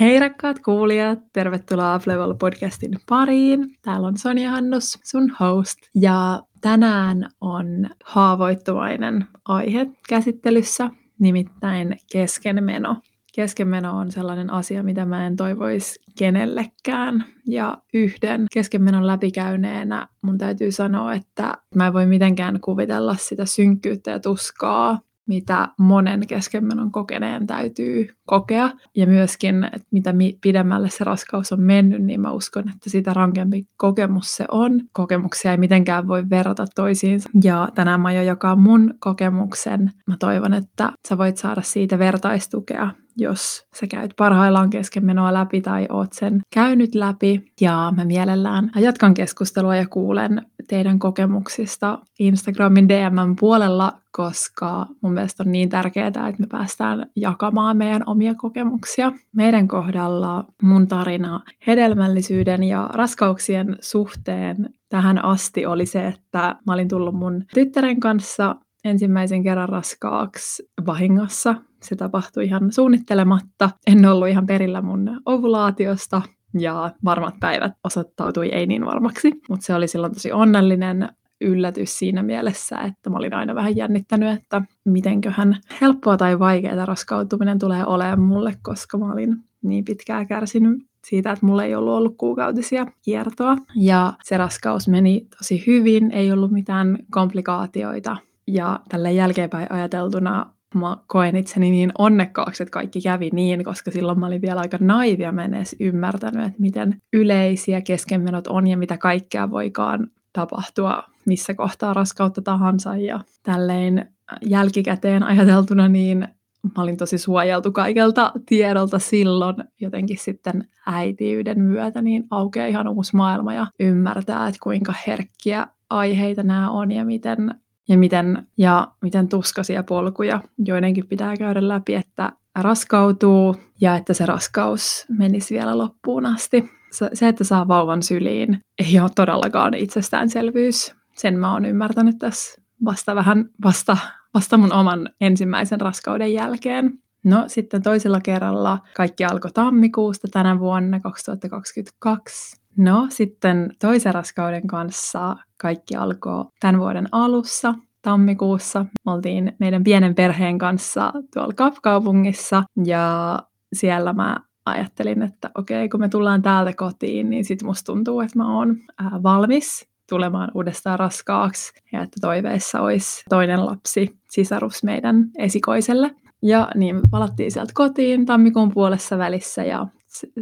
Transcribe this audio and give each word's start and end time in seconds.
Hei 0.00 0.20
rakkaat 0.20 0.58
kuulijat, 0.58 1.18
tervetuloa 1.32 1.96
Uplevel 1.96 2.34
podcastin 2.34 2.90
pariin. 3.08 3.76
Täällä 3.82 4.06
on 4.06 4.16
Sonja 4.16 4.50
Hannus, 4.50 4.98
sun 5.04 5.30
host. 5.40 5.78
Ja 5.94 6.42
tänään 6.60 7.28
on 7.40 7.66
haavoittuvainen 8.04 9.26
aihe 9.44 9.86
käsittelyssä, 10.08 10.90
nimittäin 11.18 11.96
keskenmeno. 12.12 12.96
Keskenmeno 13.34 13.98
on 13.98 14.12
sellainen 14.12 14.52
asia, 14.52 14.82
mitä 14.82 15.04
mä 15.04 15.26
en 15.26 15.36
toivoisi 15.36 16.00
kenellekään. 16.18 17.24
Ja 17.46 17.78
yhden 17.94 18.46
keskenmenon 18.52 19.06
läpikäyneenä 19.06 20.08
mun 20.22 20.38
täytyy 20.38 20.72
sanoa, 20.72 21.14
että 21.14 21.54
mä 21.74 21.86
en 21.86 21.92
voi 21.92 22.06
mitenkään 22.06 22.60
kuvitella 22.60 23.16
sitä 23.16 23.46
synkkyyttä 23.46 24.10
ja 24.10 24.20
tuskaa, 24.20 24.98
mitä 25.28 25.68
monen 25.78 26.26
keskenmenon 26.26 26.92
kokeneen 26.92 27.46
täytyy 27.46 28.08
kokea. 28.26 28.70
Ja 28.96 29.06
myöskin, 29.06 29.64
että 29.64 29.88
mitä 29.90 30.14
pidemmälle 30.40 30.90
se 30.90 31.04
raskaus 31.04 31.52
on 31.52 31.60
mennyt, 31.60 32.02
niin 32.02 32.20
mä 32.20 32.30
uskon, 32.30 32.68
että 32.68 32.90
sitä 32.90 33.14
rankempi 33.14 33.66
kokemus 33.76 34.36
se 34.36 34.44
on. 34.50 34.80
Kokemuksia 34.92 35.50
ei 35.50 35.56
mitenkään 35.58 36.08
voi 36.08 36.30
verrata 36.30 36.66
toisiinsa. 36.74 37.30
Ja 37.44 37.68
tänään 37.74 38.00
mä 38.00 38.12
jo 38.12 38.22
jakaa 38.22 38.56
mun 38.56 38.94
kokemuksen. 39.00 39.92
Mä 40.06 40.16
toivon, 40.18 40.54
että 40.54 40.92
sä 41.08 41.18
voit 41.18 41.36
saada 41.36 41.62
siitä 41.62 41.98
vertaistukea 41.98 42.90
jos 43.18 43.66
sä 43.80 43.86
käyt 43.86 44.10
parhaillaan 44.16 44.70
keskenmenoa 44.70 45.34
läpi 45.34 45.60
tai 45.60 45.86
oot 45.90 46.12
sen 46.12 46.40
käynyt 46.54 46.94
läpi. 46.94 47.52
Ja 47.60 47.92
mä 47.96 48.04
mielellään 48.04 48.70
jatkan 48.76 49.14
keskustelua 49.14 49.76
ja 49.76 49.88
kuulen 49.88 50.46
teidän 50.68 50.98
kokemuksista 50.98 51.98
Instagramin 52.18 52.88
DM 52.88 53.36
puolella, 53.40 53.92
koska 54.10 54.86
mun 55.02 55.12
mielestä 55.12 55.42
on 55.42 55.52
niin 55.52 55.68
tärkeää, 55.68 56.06
että 56.06 56.34
me 56.38 56.46
päästään 56.50 57.06
jakamaan 57.16 57.76
meidän 57.76 58.02
omia 58.06 58.34
kokemuksia. 58.34 59.12
Meidän 59.36 59.68
kohdalla 59.68 60.44
mun 60.62 60.88
tarina 60.88 61.40
hedelmällisyyden 61.66 62.62
ja 62.62 62.90
raskauksien 62.92 63.76
suhteen 63.80 64.74
tähän 64.88 65.24
asti 65.24 65.66
oli 65.66 65.86
se, 65.86 66.06
että 66.06 66.56
mä 66.66 66.72
olin 66.72 66.88
tullut 66.88 67.14
mun 67.14 67.44
tyttären 67.54 68.00
kanssa 68.00 68.56
ensimmäisen 68.84 69.42
kerran 69.42 69.68
raskaaksi 69.68 70.70
vahingossa. 70.86 71.54
Se 71.82 71.96
tapahtui 71.96 72.44
ihan 72.44 72.72
suunnittelematta. 72.72 73.70
En 73.86 74.06
ollut 74.06 74.28
ihan 74.28 74.46
perillä 74.46 74.82
mun 74.82 75.20
ovulaatiosta 75.26 76.22
ja 76.58 76.92
varmat 77.04 77.34
päivät 77.40 77.72
osoittautui 77.84 78.48
ei 78.48 78.66
niin 78.66 78.84
varmaksi, 78.84 79.32
mutta 79.48 79.66
se 79.66 79.74
oli 79.74 79.88
silloin 79.88 80.14
tosi 80.14 80.32
onnellinen 80.32 81.08
yllätys 81.40 81.98
siinä 81.98 82.22
mielessä, 82.22 82.80
että 82.80 83.10
mä 83.10 83.16
olin 83.16 83.34
aina 83.34 83.54
vähän 83.54 83.76
jännittänyt, 83.76 84.42
että 84.42 84.62
mitenköhän 84.84 85.56
helppoa 85.80 86.16
tai 86.16 86.38
vaikeaa 86.38 86.86
raskautuminen 86.86 87.58
tulee 87.58 87.86
olemaan 87.86 88.20
mulle, 88.20 88.54
koska 88.62 88.98
mä 88.98 89.12
olin 89.12 89.36
niin 89.62 89.84
pitkään 89.84 90.26
kärsinyt 90.26 90.86
siitä, 91.06 91.32
että 91.32 91.46
mulla 91.46 91.64
ei 91.64 91.74
ollut 91.74 91.94
ollut 91.94 92.14
kuukautisia 92.18 92.86
kiertoa. 93.02 93.56
Ja 93.76 94.12
se 94.22 94.36
raskaus 94.36 94.88
meni 94.88 95.26
tosi 95.38 95.64
hyvin, 95.66 96.10
ei 96.10 96.32
ollut 96.32 96.50
mitään 96.50 96.98
komplikaatioita. 97.10 98.16
Ja 98.48 98.80
tälle 98.88 99.12
jälkeenpäin 99.12 99.72
ajateltuna 99.72 100.46
mä 100.74 100.96
koen 101.06 101.36
itseni 101.36 101.70
niin 101.70 101.92
onnekkaaksi, 101.98 102.62
että 102.62 102.72
kaikki 102.72 103.00
kävi 103.00 103.30
niin, 103.32 103.64
koska 103.64 103.90
silloin 103.90 104.18
mä 104.18 104.26
olin 104.26 104.42
vielä 104.42 104.60
aika 104.60 104.78
naivia, 104.80 105.32
mä 105.32 105.44
en 105.44 105.54
edes 105.54 105.76
ymmärtänyt, 105.80 106.46
että 106.46 106.60
miten 106.60 107.02
yleisiä 107.12 107.80
keskenmenot 107.80 108.46
on 108.46 108.66
ja 108.66 108.76
mitä 108.76 108.98
kaikkea 108.98 109.50
voikaan 109.50 110.10
tapahtua 110.32 111.02
missä 111.28 111.54
kohtaa 111.54 111.94
raskautta 111.94 112.42
tahansa. 112.42 112.96
Ja 112.96 113.20
tälleen 113.42 114.08
jälkikäteen 114.46 115.22
ajateltuna 115.22 115.88
niin 115.88 116.28
mä 116.76 116.82
olin 116.82 116.96
tosi 116.96 117.18
suojeltu 117.18 117.72
kaikelta 117.72 118.32
tiedolta 118.46 118.98
silloin. 118.98 119.56
Jotenkin 119.80 120.18
sitten 120.18 120.68
äitiyden 120.86 121.60
myötä, 121.60 122.02
niin 122.02 122.26
aukeaa 122.30 122.66
ihan 122.66 122.88
uusi 122.88 123.16
maailma 123.16 123.54
ja 123.54 123.66
ymmärtää, 123.80 124.48
että 124.48 124.58
kuinka 124.62 124.94
herkkiä 125.06 125.66
aiheita 125.90 126.42
nämä 126.42 126.70
on 126.70 126.92
ja 126.92 127.04
miten 127.04 127.54
ja 127.88 127.98
miten, 127.98 128.46
ja 128.56 128.88
miten 129.02 129.28
tuskaisia 129.28 129.82
polkuja 129.82 130.40
joidenkin 130.58 131.06
pitää 131.06 131.36
käydä 131.36 131.68
läpi, 131.68 131.94
että 131.94 132.32
raskautuu 132.58 133.56
ja 133.80 133.96
että 133.96 134.14
se 134.14 134.26
raskaus 134.26 135.06
menisi 135.08 135.54
vielä 135.54 135.78
loppuun 135.78 136.26
asti. 136.26 136.70
Se, 137.12 137.28
että 137.28 137.44
saa 137.44 137.68
vauvan 137.68 138.02
syliin, 138.02 138.60
ei 138.78 139.00
ole 139.00 139.10
todellakaan 139.14 139.74
itsestäänselvyys. 139.74 140.94
Sen 141.16 141.38
mä 141.38 141.52
oon 141.52 141.64
ymmärtänyt 141.64 142.18
tässä 142.18 142.62
vasta 142.84 143.14
vähän 143.14 143.50
vasta, 143.64 143.96
vasta 144.34 144.56
mun 144.56 144.72
oman 144.72 145.10
ensimmäisen 145.20 145.80
raskauden 145.80 146.32
jälkeen. 146.32 146.98
No 147.24 147.44
sitten 147.46 147.82
toisella 147.82 148.20
kerralla 148.20 148.78
kaikki 148.96 149.24
alkoi 149.24 149.50
tammikuusta 149.50 150.28
tänä 150.32 150.58
vuonna 150.58 151.00
2022. 151.00 152.56
No 152.76 153.06
sitten 153.10 153.70
toisen 153.80 154.14
raskauden 154.14 154.66
kanssa 154.66 155.36
kaikki 155.56 155.96
alkoi 155.96 156.44
tämän 156.60 156.80
vuoden 156.80 157.08
alussa 157.12 157.74
tammikuussa. 158.02 158.86
Me 159.06 159.12
oltiin 159.12 159.52
meidän 159.58 159.84
pienen 159.84 160.14
perheen 160.14 160.58
kanssa 160.58 161.12
tuolla 161.34 161.54
Kapkaupungissa 161.54 162.62
ja 162.84 163.38
siellä 163.72 164.12
mä 164.12 164.36
ajattelin, 164.66 165.22
että 165.22 165.50
okei, 165.54 165.88
kun 165.88 166.00
me 166.00 166.08
tullaan 166.08 166.42
täältä 166.42 166.72
kotiin, 166.76 167.30
niin 167.30 167.44
sitten 167.44 167.68
musta 167.68 167.92
tuntuu, 167.92 168.20
että 168.20 168.38
mä 168.38 168.56
oon 168.58 168.76
ää, 168.98 169.22
valmis 169.22 169.88
tulemaan 170.08 170.50
uudestaan 170.54 170.98
raskaaksi 170.98 171.72
ja 171.92 172.02
että 172.02 172.16
toiveissa 172.20 172.80
olisi 172.80 173.24
toinen 173.28 173.66
lapsi, 173.66 174.16
sisarus 174.30 174.84
meidän 174.84 175.30
esikoiselle. 175.38 176.14
Ja 176.42 176.68
niin 176.74 177.00
palattiin 177.10 177.52
sieltä 177.52 177.72
kotiin 177.74 178.26
tammikuun 178.26 178.72
puolessa 178.74 179.18
välissä 179.18 179.64
ja 179.64 179.86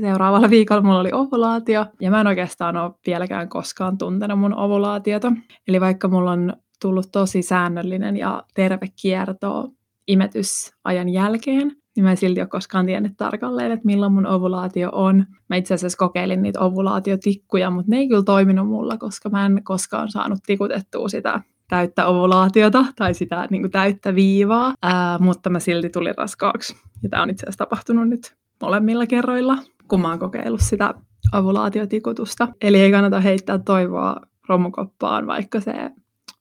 seuraavalla 0.00 0.50
viikolla 0.50 0.82
mulla 0.82 1.00
oli 1.00 1.10
ovulaatio 1.12 1.86
ja 2.00 2.10
mä 2.10 2.20
en 2.20 2.26
oikeastaan 2.26 2.76
ole 2.76 2.92
vieläkään 3.06 3.48
koskaan 3.48 3.98
tuntenut 3.98 4.38
mun 4.38 4.54
ovulaatiota. 4.54 5.32
Eli 5.68 5.80
vaikka 5.80 6.08
mulla 6.08 6.32
on 6.32 6.52
tullut 6.82 7.08
tosi 7.12 7.42
säännöllinen 7.42 8.16
ja 8.16 8.42
terve 8.54 8.86
kierto 9.02 9.68
imetysajan 10.08 11.08
jälkeen, 11.08 11.72
niin 11.96 12.04
mä 12.04 12.10
en 12.10 12.16
silti 12.16 12.40
ole 12.40 12.48
koskaan 12.48 12.86
tiennyt 12.86 13.12
tarkalleen, 13.16 13.72
että 13.72 13.86
milloin 13.86 14.12
mun 14.12 14.26
ovulaatio 14.26 14.90
on. 14.92 15.26
Mä 15.48 15.56
itse 15.56 15.74
asiassa 15.74 15.98
kokeilin 15.98 16.42
niitä 16.42 16.60
ovulaatiotikkuja, 16.60 17.70
mutta 17.70 17.90
ne 17.90 17.96
ei 17.96 18.08
kyllä 18.08 18.22
toiminut 18.22 18.68
mulla, 18.68 18.96
koska 18.96 19.28
mä 19.28 19.46
en 19.46 19.60
koskaan 19.64 20.10
saanut 20.10 20.38
tikutettua 20.46 21.08
sitä 21.08 21.40
täyttä 21.68 22.06
ovulaatiota 22.06 22.84
tai 22.96 23.14
sitä 23.14 23.46
niin 23.50 23.62
kuin 23.62 23.70
täyttä 23.70 24.14
viivaa, 24.14 24.74
ää, 24.82 25.18
mutta 25.18 25.50
mä 25.50 25.60
silti 25.60 25.90
tulin 25.90 26.14
raskaaksi. 26.16 26.76
Ja 27.02 27.08
tämä 27.08 27.22
on 27.22 27.30
itse 27.30 27.44
asiassa 27.44 27.64
tapahtunut 27.64 28.08
nyt 28.08 28.36
molemmilla 28.62 29.06
kerroilla, 29.06 29.58
kun 29.88 30.00
mä 30.00 30.08
oon 30.08 30.18
kokeillut 30.18 30.60
sitä 30.60 30.94
ovulaatiotikutusta. 31.32 32.48
Eli 32.60 32.80
ei 32.80 32.90
kannata 32.90 33.20
heittää 33.20 33.58
toivoa 33.58 34.16
romukoppaan, 34.48 35.26
vaikka 35.26 35.60
se 35.60 35.90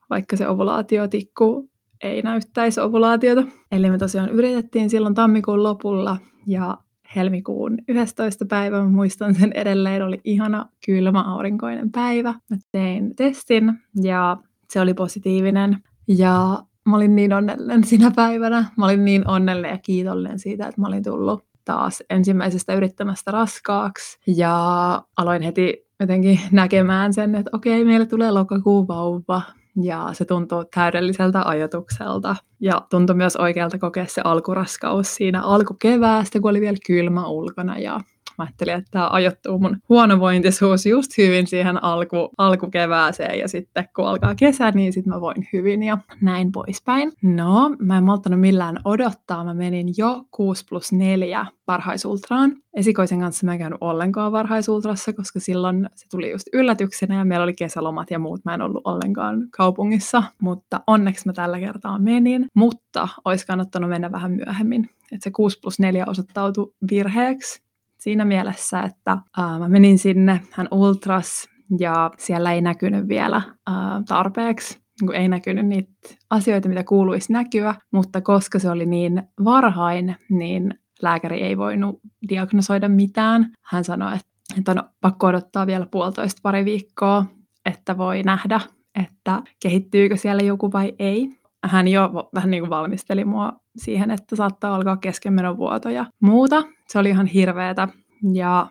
vaikka 0.10 0.38
se 0.38 0.48
ovulaatiotikku 0.48 1.70
ei 2.04 2.22
näyttäisi 2.22 2.82
ovulaatiota. 2.82 3.44
Eli 3.72 3.90
me 3.90 3.98
tosiaan 3.98 4.30
yritettiin 4.30 4.90
silloin 4.90 5.16
tammikuun 5.16 5.64
lopulla 5.64 6.18
ja 6.48 6.78
helmikuun 7.16 7.78
11. 7.88 8.46
päivä, 8.46 8.82
mä 8.82 8.90
muistan 8.90 9.36
sen 9.36 9.52
edelleen, 9.54 10.02
oli 10.02 10.22
ihana 10.24 10.66
kylmä 10.86 11.22
aurinkoinen 11.22 11.92
päivä. 11.92 12.34
Mä 12.50 12.58
tein 12.72 13.16
testin 13.16 13.74
ja 14.02 14.38
se 14.70 14.82
oli 14.82 14.94
positiivinen 14.94 15.78
ja 16.08 16.64
mä 16.86 16.96
olin 16.96 17.16
niin 17.16 17.34
onnellinen 17.34 17.84
sinä 17.84 18.12
päivänä. 18.16 18.66
Mä 18.78 18.86
olin 18.86 19.06
niin 19.06 19.28
onnellinen 19.28 19.72
ja 19.72 19.78
kiitollinen 19.78 20.40
siitä, 20.40 20.68
että 20.68 20.82
mä 20.82 20.88
olin 20.88 21.04
tullut 21.04 21.46
taas 21.66 22.04
ensimmäisestä 22.10 22.74
yrittämästä 22.74 23.32
raskaaksi 23.32 24.20
ja 24.28 25.02
aloin 25.18 25.42
heti 25.42 25.86
jotenkin 26.00 26.40
näkemään 26.52 27.14
sen, 27.14 27.36
että 27.36 27.50
okei, 27.54 27.86
meille 27.86 28.06
tulee 28.06 28.32
lokakuun 28.32 28.88
vauva 28.88 29.42
ja 29.82 30.10
se 30.14 30.26
tuntuu 30.26 30.66
täydelliseltä 30.76 31.42
ajatukselta. 31.46 32.36
Ja 32.60 32.82
tuntui 32.90 33.16
myös 33.16 33.36
oikealta 33.36 33.80
kokea 33.80 34.06
se 34.08 34.22
alkuraskaus 34.24 35.16
siinä 35.16 35.42
alkukeväästä, 35.42 36.40
kun 36.40 36.50
oli 36.50 36.62
vielä 36.62 36.78
kylmä 36.88 37.28
ulkona 37.28 37.80
ja 37.80 38.00
Mä 38.38 38.44
ajattelin, 38.44 38.74
että 38.74 38.92
tämä 38.92 39.10
ajoittuu 39.12 39.60
mun 39.60 39.78
huonovointisuus 39.90 40.86
just 40.86 41.18
hyvin 41.18 41.48
siihen 41.48 41.84
alku, 41.84 42.30
alkukevääseen 42.38 43.40
ja 43.40 43.48
sitten 43.48 43.90
kun 43.96 44.08
alkaa 44.08 44.36
kesä, 44.36 44.72
niin 44.72 44.94
sitten 44.94 45.14
mä 45.14 45.22
voin 45.22 45.48
hyvin 45.54 45.84
ja 45.84 45.98
näin 46.22 46.52
poispäin. 46.52 47.12
No, 47.22 47.76
mä 47.80 47.98
en 47.98 48.04
malttanut 48.04 48.40
millään 48.40 48.80
odottaa. 48.86 49.44
Mä 49.44 49.54
menin 49.54 49.88
jo 49.98 50.24
6 50.32 50.66
plus 50.70 50.92
4 50.92 51.46
varhaisultraan. 51.68 52.56
Esikoisen 52.74 53.20
kanssa 53.20 53.46
mä 53.46 53.54
en 53.54 53.60
käynyt 53.60 53.78
ollenkaan 53.82 54.32
varhaisultrassa, 54.32 55.14
koska 55.14 55.40
silloin 55.40 55.90
se 55.96 56.08
tuli 56.10 56.32
just 56.32 56.48
yllätyksenä 56.54 57.16
ja 57.16 57.26
meillä 57.26 57.44
oli 57.44 57.54
kesälomat 57.54 58.12
ja 58.12 58.20
muut. 58.20 58.46
Mä 58.46 58.54
en 58.54 58.62
ollut 58.62 58.82
ollenkaan 58.88 59.48
kaupungissa, 59.58 60.24
mutta 60.42 60.82
onneksi 60.88 61.28
mä 61.28 61.34
tällä 61.34 61.60
kertaa 61.60 62.00
menin. 62.00 62.48
Mutta 62.54 63.08
olisi 63.26 63.48
kannattanut 63.48 63.90
mennä 63.90 64.12
vähän 64.12 64.32
myöhemmin. 64.32 64.90
Että 65.12 65.24
se 65.24 65.32
6 65.32 65.60
plus 65.60 65.80
4 65.80 66.06
osoittautui 66.08 66.74
virheeksi 66.92 67.65
siinä 68.00 68.26
mielessä, 68.26 68.82
että 68.82 69.18
ää, 69.38 69.60
mä 69.60 69.70
menin 69.70 70.00
sinne, 70.00 70.42
hän 70.52 70.68
ultras 70.72 71.50
ja 71.80 72.12
siellä 72.18 72.52
ei 72.52 72.62
näkynyt 72.62 73.08
vielä 73.08 73.42
ää, 73.68 74.02
tarpeeksi, 74.08 74.80
niin 75.02 75.16
ei 75.16 75.28
näkynyt 75.28 75.68
niitä 75.68 75.92
asioita, 76.30 76.70
mitä 76.70 76.84
kuuluisi 76.84 77.34
näkyä, 77.34 77.76
mutta 77.92 78.22
koska 78.22 78.60
se 78.60 78.70
oli 78.70 78.86
niin 78.86 79.24
varhain, 79.44 80.16
niin 80.30 80.74
lääkäri 81.02 81.42
ei 81.42 81.58
voinut 81.58 82.00
diagnosoida 82.30 82.90
mitään. 82.90 83.54
Hän 83.62 83.84
sanoi, 83.84 84.18
että 84.58 84.72
on 84.72 84.84
pakko 85.02 85.28
odottaa 85.28 85.68
vielä 85.68 85.86
puolitoista 85.92 86.40
pari 86.44 86.66
viikkoa, 86.66 87.26
että 87.66 87.98
voi 87.98 88.24
nähdä, 88.24 88.62
että 89.04 89.42
kehittyykö 89.62 90.18
siellä 90.18 90.44
joku 90.44 90.72
vai 90.72 90.94
ei. 91.00 91.40
Hän 91.66 91.88
jo 91.88 92.30
vähän 92.36 92.52
niin 92.52 92.62
kuin 92.62 92.70
valmisteli 92.70 93.26
mua 93.26 93.54
siihen, 93.78 94.12
että 94.12 94.36
saattaa 94.36 94.76
alkaa 94.76 94.98
keskenmenovuoto 94.98 95.90
ja 95.90 96.06
muuta. 96.22 96.64
Se 96.88 97.00
oli 97.00 97.10
ihan 97.10 97.26
hirveetä 97.26 97.88
ja 98.34 98.68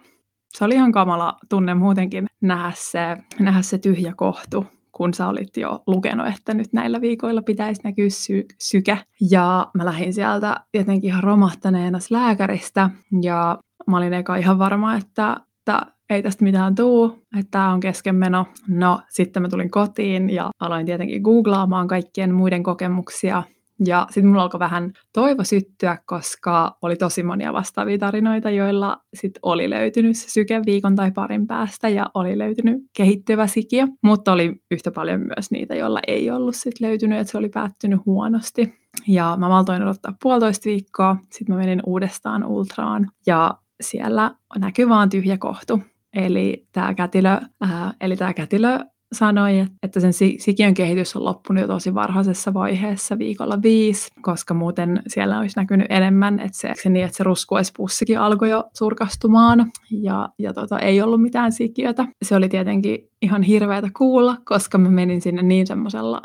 se 0.48 0.64
oli 0.64 0.74
ihan 0.74 0.92
kamala 0.92 1.36
tunne 1.48 1.74
muutenkin 1.74 2.26
nähdä 2.42 2.72
se, 2.74 3.16
nähdä 3.38 3.62
se 3.62 3.78
tyhjä 3.78 4.12
kohtu, 4.16 4.66
kun 4.92 5.14
sä 5.14 5.28
olit 5.28 5.56
jo 5.56 5.82
lukenut, 5.86 6.26
että 6.26 6.54
nyt 6.54 6.72
näillä 6.72 7.00
viikoilla 7.00 7.42
pitäisi 7.42 7.80
näkyä 7.84 8.10
sy- 8.10 8.46
syke. 8.62 8.98
Ja 9.30 9.70
mä 9.74 9.84
lähdin 9.84 10.14
sieltä 10.14 10.56
jotenkin 10.74 11.08
ihan 11.08 11.22
romahtaneena 11.24 11.98
lääkäristä 12.10 12.90
ja 13.22 13.58
mä 13.86 13.96
olin 13.96 14.14
eka 14.14 14.36
ihan 14.36 14.58
varma, 14.58 14.94
että, 14.96 15.36
että 15.58 15.93
ei 16.10 16.22
tästä 16.22 16.44
mitään 16.44 16.74
tuu, 16.74 17.26
että 17.38 17.50
tämä 17.50 17.72
on 17.72 17.80
keskenmeno. 17.80 18.46
No 18.68 19.00
sitten 19.08 19.42
mä 19.42 19.48
tulin 19.48 19.70
kotiin 19.70 20.30
ja 20.30 20.50
aloin 20.60 20.86
tietenkin 20.86 21.22
googlaamaan 21.22 21.88
kaikkien 21.88 22.34
muiden 22.34 22.62
kokemuksia 22.62 23.42
ja 23.86 24.06
sitten 24.10 24.26
mulla 24.26 24.42
alkoi 24.42 24.60
vähän 24.60 24.92
toivo 25.12 25.44
syttyä, 25.44 25.98
koska 26.06 26.76
oli 26.82 26.96
tosi 26.96 27.22
monia 27.22 27.52
vastaavia 27.52 27.98
tarinoita, 27.98 28.50
joilla 28.50 28.96
sit 29.14 29.38
oli 29.42 29.70
löytynyt 29.70 30.16
se 30.16 30.30
syke 30.30 30.62
viikon 30.66 30.96
tai 30.96 31.10
parin 31.10 31.46
päästä 31.46 31.88
ja 31.88 32.10
oli 32.14 32.38
löytynyt 32.38 32.82
kehittyvä 32.96 33.46
sikiö, 33.46 33.86
mutta 34.02 34.32
oli 34.32 34.62
yhtä 34.70 34.90
paljon 34.90 35.20
myös 35.20 35.50
niitä, 35.50 35.74
joilla 35.74 36.00
ei 36.06 36.30
ollut 36.30 36.56
sit 36.56 36.80
löytynyt, 36.80 37.18
että 37.18 37.30
se 37.30 37.38
oli 37.38 37.48
päättynyt 37.48 38.00
huonosti. 38.06 38.74
Ja 39.08 39.36
mä 39.40 39.48
maltoin 39.48 39.82
odottaa 39.82 40.14
puolitoista 40.22 40.64
viikkoa, 40.64 41.16
sitten 41.30 41.54
mä 41.54 41.60
menin 41.60 41.82
uudestaan 41.86 42.44
ultraan 42.44 43.10
ja 43.26 43.54
siellä 43.80 44.34
näkyy 44.58 44.88
vaan 44.88 45.08
tyhjä 45.08 45.38
kohtu. 45.38 45.80
Eli 46.14 46.66
tämä 46.72 46.94
kätilö, 46.94 47.40
ää, 47.60 47.94
eli 48.00 48.16
tämä 48.16 48.34
kätilö 48.34 48.78
sanoi, 49.14 49.66
että 49.82 50.00
sen 50.00 50.12
sikiön 50.38 50.74
kehitys 50.74 51.16
on 51.16 51.24
loppunut 51.24 51.60
jo 51.60 51.66
tosi 51.66 51.94
varhaisessa 51.94 52.54
vaiheessa 52.54 53.18
viikolla 53.18 53.62
viisi, 53.62 54.10
koska 54.20 54.54
muuten 54.54 55.02
siellä 55.06 55.38
olisi 55.38 55.56
näkynyt 55.56 55.86
enemmän, 55.90 56.40
että 56.40 56.58
se, 56.58 56.72
se 56.82 56.88
niin, 56.88 57.04
että 57.04 57.16
se 57.16 57.24
ruskuespussikin 57.24 58.18
alkoi 58.18 58.50
jo 58.50 58.64
surkastumaan 58.72 59.72
ja, 59.90 60.28
ja 60.38 60.52
tota, 60.52 60.78
ei 60.78 61.02
ollut 61.02 61.22
mitään 61.22 61.52
sikiötä. 61.52 62.06
Se 62.22 62.36
oli 62.36 62.48
tietenkin 62.48 63.08
ihan 63.22 63.42
hirveätä 63.42 63.88
kuulla, 63.96 64.36
koska 64.44 64.78
mä 64.78 64.90
menin 64.90 65.20
sinne 65.20 65.42
niin 65.42 65.66
semmoisella 65.66 66.22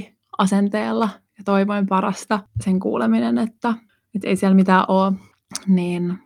50-50 0.00 0.12
asenteella 0.38 1.08
ja 1.38 1.44
toivoin 1.44 1.86
parasta 1.86 2.40
sen 2.60 2.80
kuuleminen, 2.80 3.38
että, 3.38 3.74
että 4.14 4.28
ei 4.28 4.36
siellä 4.36 4.54
mitään 4.54 4.84
ole, 4.88 5.12
niin 5.66 6.18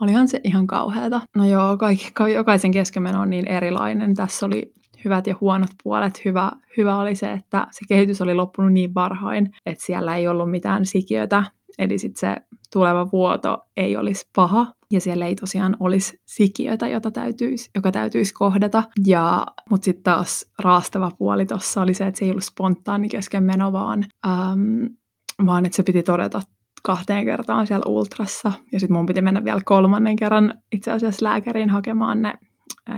olihan 0.00 0.28
se 0.28 0.40
ihan 0.44 0.66
kauheata. 0.66 1.20
No 1.36 1.44
joo, 1.44 1.76
kaikki, 1.76 2.12
jokaisen 2.34 2.70
keskemeno 2.70 3.20
on 3.20 3.30
niin 3.30 3.48
erilainen. 3.48 4.14
Tässä 4.14 4.46
oli 4.46 4.72
hyvät 5.04 5.26
ja 5.26 5.34
huonot 5.40 5.70
puolet. 5.82 6.24
Hyvä, 6.24 6.52
hyvä 6.76 6.98
oli 6.98 7.14
se, 7.14 7.32
että 7.32 7.66
se 7.70 7.80
kehitys 7.88 8.20
oli 8.20 8.34
loppunut 8.34 8.72
niin 8.72 8.94
varhain, 8.94 9.52
että 9.66 9.84
siellä 9.84 10.16
ei 10.16 10.28
ollut 10.28 10.50
mitään 10.50 10.86
sikiötä. 10.86 11.44
Eli 11.78 11.98
sitten 11.98 12.20
se 12.20 12.42
tuleva 12.72 13.08
vuoto 13.12 13.58
ei 13.76 13.96
olisi 13.96 14.28
paha, 14.36 14.66
ja 14.90 15.00
siellä 15.00 15.26
ei 15.26 15.34
tosiaan 15.34 15.76
olisi 15.80 16.20
sikiötä, 16.26 16.88
jota 16.88 17.10
täytyisi, 17.10 17.70
joka 17.74 17.92
täytyisi 17.92 18.34
kohdata. 18.34 18.82
Ja, 19.06 19.46
mutta 19.70 19.84
sitten 19.84 20.02
taas 20.02 20.46
raastava 20.58 21.10
puoli 21.18 21.46
tuossa 21.46 21.82
oli 21.82 21.94
se, 21.94 22.06
että 22.06 22.18
se 22.18 22.24
ei 22.24 22.30
ollut 22.30 22.44
spontaani 22.44 23.08
keskenmeno, 23.08 23.72
vaan, 23.72 24.04
äm, 24.26 24.88
vaan 25.46 25.66
että 25.66 25.76
se 25.76 25.82
piti 25.82 26.02
todeta 26.02 26.42
kahteen 26.86 27.24
kertaan 27.24 27.66
siellä 27.66 27.84
ultrassa. 27.86 28.52
Ja 28.72 28.80
sitten 28.80 28.96
mun 28.96 29.06
piti 29.06 29.22
mennä 29.22 29.44
vielä 29.44 29.60
kolmannen 29.64 30.16
kerran 30.16 30.54
itse 30.72 30.92
asiassa 30.92 31.26
lääkäriin 31.26 31.70
hakemaan 31.70 32.22
ne 32.22 32.34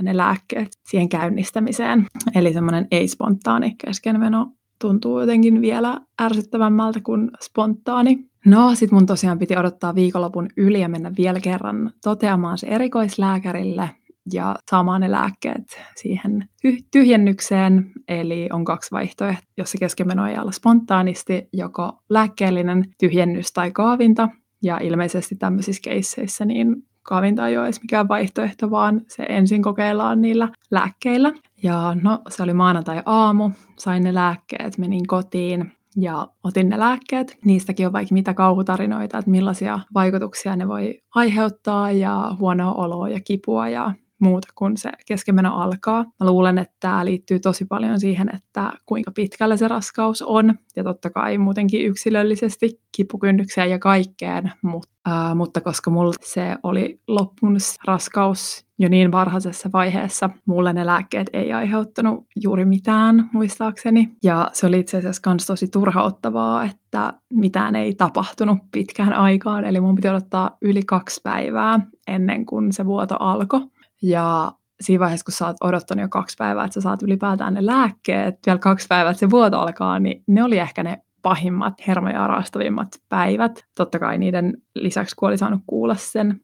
ne 0.03 0.17
lääkkeet 0.17 0.69
siihen 0.89 1.09
käynnistämiseen. 1.09 2.07
Eli 2.35 2.53
semmoinen 2.53 2.87
ei-spontaani 2.91 3.75
keskenmeno 3.85 4.53
tuntuu 4.81 5.21
jotenkin 5.21 5.61
vielä 5.61 6.01
ärsyttävämmältä 6.23 7.01
kuin 7.01 7.31
spontaani. 7.43 8.29
No, 8.47 8.75
sit 8.75 8.91
mun 8.91 9.07
tosiaan 9.07 9.39
piti 9.39 9.57
odottaa 9.57 9.95
viikonlopun 9.95 10.49
yli 10.57 10.81
ja 10.81 10.89
mennä 10.89 11.13
vielä 11.19 11.41
kerran 11.41 11.91
toteamaan 12.05 12.59
se 12.59 12.67
erikoislääkärille 12.67 13.91
ja 14.33 14.57
saamaan 14.71 15.01
ne 15.01 15.11
lääkkeet 15.11 15.81
siihen 15.97 16.49
tyhjennykseen. 16.93 17.91
Eli 18.09 18.49
on 18.53 18.65
kaksi 18.65 18.91
vaihtoehtoa, 18.91 19.49
jos 19.57 19.71
se 19.71 19.79
keskenmeno 19.79 20.27
ei 20.27 20.39
olla 20.39 20.53
spontaanisti, 20.53 21.49
joko 21.53 21.93
lääkkeellinen 22.11 22.85
tyhjennys 23.01 23.53
tai 23.53 23.71
kaavinta. 23.71 24.29
Ja 24.63 24.79
ilmeisesti 24.79 25.37
tämmöisissä 25.37 25.83
keisseissä 25.85 26.45
niin 26.45 26.77
kaavinta 27.03 27.49
ei 27.49 27.59
ole 27.59 27.67
edes 27.67 27.83
mikään 27.83 28.09
vaihtoehto, 28.09 28.71
vaan 28.71 29.01
se 29.09 29.23
ensin 29.29 29.63
kokeillaan 29.63 30.21
niillä 30.21 30.49
lääkkeillä. 30.71 31.33
Ja 31.63 31.97
no, 32.03 32.19
se 32.29 32.43
oli 32.43 32.55
maanantai-aamu, 32.55 33.51
sain 33.79 34.03
ne 34.03 34.15
lääkkeet, 34.15 34.79
menin 34.79 35.07
kotiin 35.07 35.73
ja 35.97 36.29
otin 36.45 36.69
ne 36.69 36.79
lääkkeet. 36.79 37.39
Niistäkin 37.45 37.87
on 37.87 37.93
vaikka 37.93 38.13
mitä 38.15 38.35
kauhutarinoita, 38.35 39.19
että 39.19 39.31
millaisia 39.31 39.81
vaikutuksia 39.95 40.57
ne 40.57 40.69
voi 40.69 41.01
aiheuttaa 41.15 41.93
ja 41.93 42.37
huonoa 42.39 42.73
oloa 42.73 43.09
ja 43.09 43.21
kipua 43.21 43.69
ja 43.69 43.93
muuta, 44.19 44.49
kun 44.55 44.77
se 44.77 44.91
keskenmeno 45.07 45.57
alkaa. 45.57 46.05
Mä 46.05 46.27
luulen, 46.27 46.59
että 46.59 46.77
tämä 46.81 47.05
liittyy 47.05 47.41
tosi 47.41 47.65
paljon 47.65 48.01
siihen, 48.01 48.31
että 48.35 48.73
kuinka 48.87 49.11
pitkällä 49.11 49.57
se 49.57 49.69
raskaus 49.69 50.23
on, 50.23 50.55
ja 50.77 50.85
totta 50.85 51.11
kai 51.11 51.39
muutenkin 51.39 51.87
yksilöllisesti 51.87 52.81
kipukynnykseen 52.97 53.71
ja 53.71 53.79
kaikkeen, 53.79 54.53
mutta, 54.63 54.95
ää, 55.07 55.35
mutta 55.35 55.61
koska 55.61 55.91
mulla 55.91 56.13
se 56.23 56.57
oli 56.63 57.01
loppunut 57.09 57.63
raskaus 57.87 58.69
jo 58.79 58.89
niin 58.89 59.13
varhaisessa 59.13 59.71
vaiheessa, 59.73 60.31
mulle 60.47 60.73
ne 60.73 60.87
lääkkeet 60.87 61.31
ei 61.33 61.53
aiheuttanut 61.53 62.27
juuri 62.37 62.65
mitään, 62.65 63.31
muistaakseni. 63.33 64.17
Ja 64.23 64.51
se 64.53 64.67
oli 64.67 64.79
itse 64.79 64.97
asiassa 64.97 65.31
myös 65.31 65.47
tosi 65.47 65.69
turhauttavaa, 65.69 66.65
että 66.65 67.13
mitään 67.33 67.77
ei 67.77 67.95
tapahtunut 67.95 68.59
pitkään 68.73 69.13
aikaan, 69.13 69.65
eli 69.65 69.81
mun 69.81 69.95
piti 69.95 70.09
odottaa 70.09 70.57
yli 70.63 70.83
kaksi 70.83 71.21
päivää 71.25 71.81
ennen 72.07 72.47
kuin 72.47 72.73
se 72.73 72.87
vuoto 72.87 73.17
alkoi. 73.21 73.61
Ja 74.03 74.53
siinä 74.81 75.01
vaiheessa, 75.01 75.25
kun 75.25 75.33
sä 75.33 75.47
oot 75.47 75.57
odottanut 75.61 76.03
jo 76.03 76.09
kaksi 76.09 76.37
päivää, 76.39 76.65
että 76.65 76.75
sä 76.75 76.81
saat 76.81 77.03
ylipäätään 77.03 77.55
ne 77.55 77.67
lääkkeet, 77.67 78.39
vielä 78.47 78.59
kaksi 78.59 78.87
päivää, 78.89 79.11
että 79.11 79.21
se 79.21 79.31
vuoto 79.31 79.59
alkaa, 79.59 79.99
niin 79.99 80.23
ne 80.27 80.45
oli 80.45 80.59
ehkä 80.59 80.83
ne 80.83 81.03
pahimmat, 81.23 81.75
hermoja 81.87 82.27
raastavimmat 82.27 82.89
päivät. 83.09 83.65
Totta 83.75 83.99
kai 83.99 84.19
niiden 84.19 84.63
lisäksi, 84.75 85.17
kun 85.17 85.29
oli 85.29 85.39
saanut 85.39 85.61
kuulla 85.67 85.95
sen 85.95 86.41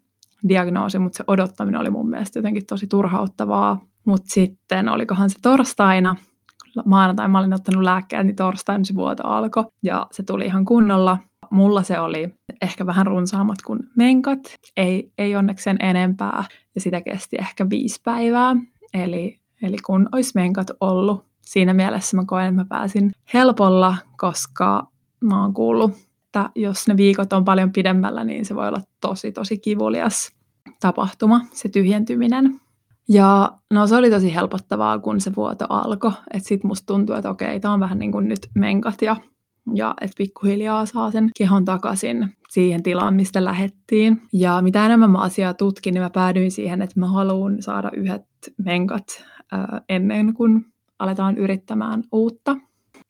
diagnoosin, 0.49 1.02
mutta 1.02 1.16
se 1.16 1.25
odottaminen 1.26 1.80
oli 1.80 1.90
mun 1.90 2.11
mielestä 2.11 2.38
jotenkin 2.38 2.66
tosi 2.66 2.87
turhauttavaa. 2.87 3.80
Mutta 4.04 4.28
sitten, 4.28 4.88
olikohan 4.88 5.30
se 5.30 5.38
torstaina, 5.42 6.16
maanantai 6.84 7.28
mä 7.28 7.38
olin 7.38 7.54
ottanut 7.54 7.82
lääkkeet, 7.82 8.26
niin 8.26 8.37
torstaina 8.37 8.84
se 8.84 8.94
vuoto 8.94 9.23
alkoi 9.26 9.64
ja 9.82 10.06
se 10.12 10.23
tuli 10.23 10.44
ihan 10.44 10.64
kunnolla. 10.64 11.18
Mulla 11.54 11.82
se 11.82 12.00
oli 12.00 12.34
ehkä 12.62 12.87
vähän 12.87 13.06
runsaammat 13.06 13.62
kuin 13.62 13.80
menkat, 13.96 14.40
ei, 14.76 15.12
ei 15.18 15.37
onneksi 15.37 15.62
sen 15.62 15.76
enempää, 15.80 16.44
ja 16.75 16.80
sitä 16.80 17.00
kesti 17.00 17.37
ehkä 17.40 17.70
viisi 17.70 18.00
päivää. 18.04 18.56
Eli, 18.94 19.40
eli 19.62 19.76
kun 19.87 20.08
olisi 20.12 20.32
menkat 20.34 20.70
ollut, 20.80 21.25
siinä 21.40 21.75
mielessä 21.75 22.16
mä 22.16 22.25
koen, 22.26 22.46
että 22.46 22.61
mä 22.61 22.64
pääsin 22.64 23.12
helpolla, 23.34 23.96
koska 24.16 24.87
mä 25.20 25.42
oon 25.42 25.54
kuullut, 25.54 25.92
että 26.26 26.50
jos 26.54 26.88
ne 26.88 26.96
viikot 26.96 27.32
on 27.32 27.44
paljon 27.44 27.73
pidemmällä, 27.73 28.25
niin 28.25 28.44
se 28.44 28.54
voi 28.54 28.68
olla 28.68 28.80
tosi, 29.00 29.32
tosi 29.32 29.58
kivulias 29.58 30.32
tapahtuma, 30.80 31.40
se 31.52 31.68
tyhjentyminen. 31.68 32.61
Ja 33.08 33.52
no 33.70 33.87
se 33.87 33.96
oli 33.96 34.11
tosi 34.11 34.34
helpottavaa, 34.34 34.99
kun 34.99 35.20
se 35.20 35.32
vuoto 35.37 35.66
alkoi. 35.68 36.12
Että 36.34 36.49
sit 36.49 36.64
musta 36.64 36.87
tuntui, 36.87 37.16
että 37.16 37.30
okei, 37.30 37.61
tää 37.61 37.73
on 37.73 37.80
vähän 37.80 37.99
niin 37.99 38.12
kuin 38.12 38.28
nyt 38.28 38.49
menkat 38.54 39.02
ja 39.02 39.16
ja 39.75 39.94
että 40.00 40.14
pikkuhiljaa 40.18 40.87
saa 40.87 41.11
sen 41.11 41.30
kehon 41.38 41.64
takaisin 41.64 42.37
siihen 42.49 42.83
tilaan, 42.83 43.14
mistä 43.14 43.44
lähettiin. 43.44 44.23
Ja 44.33 44.62
mitä 44.62 44.87
enemmän 44.87 45.11
mä 45.11 45.18
asiaa 45.18 45.54
tutkin, 45.54 45.94
niin 45.94 46.02
mä 46.02 46.11
päädyin 46.11 46.50
siihen, 46.50 46.83
että 46.83 47.00
mä 47.00 47.06
haluan 47.06 47.62
saada 47.62 47.90
yhdet 47.97 48.25
menkat 48.64 49.04
ää, 49.52 49.80
ennen 49.88 50.35
kuin 50.35 50.66
aletaan 50.99 51.38
yrittämään 51.38 52.02
uutta. 52.12 52.56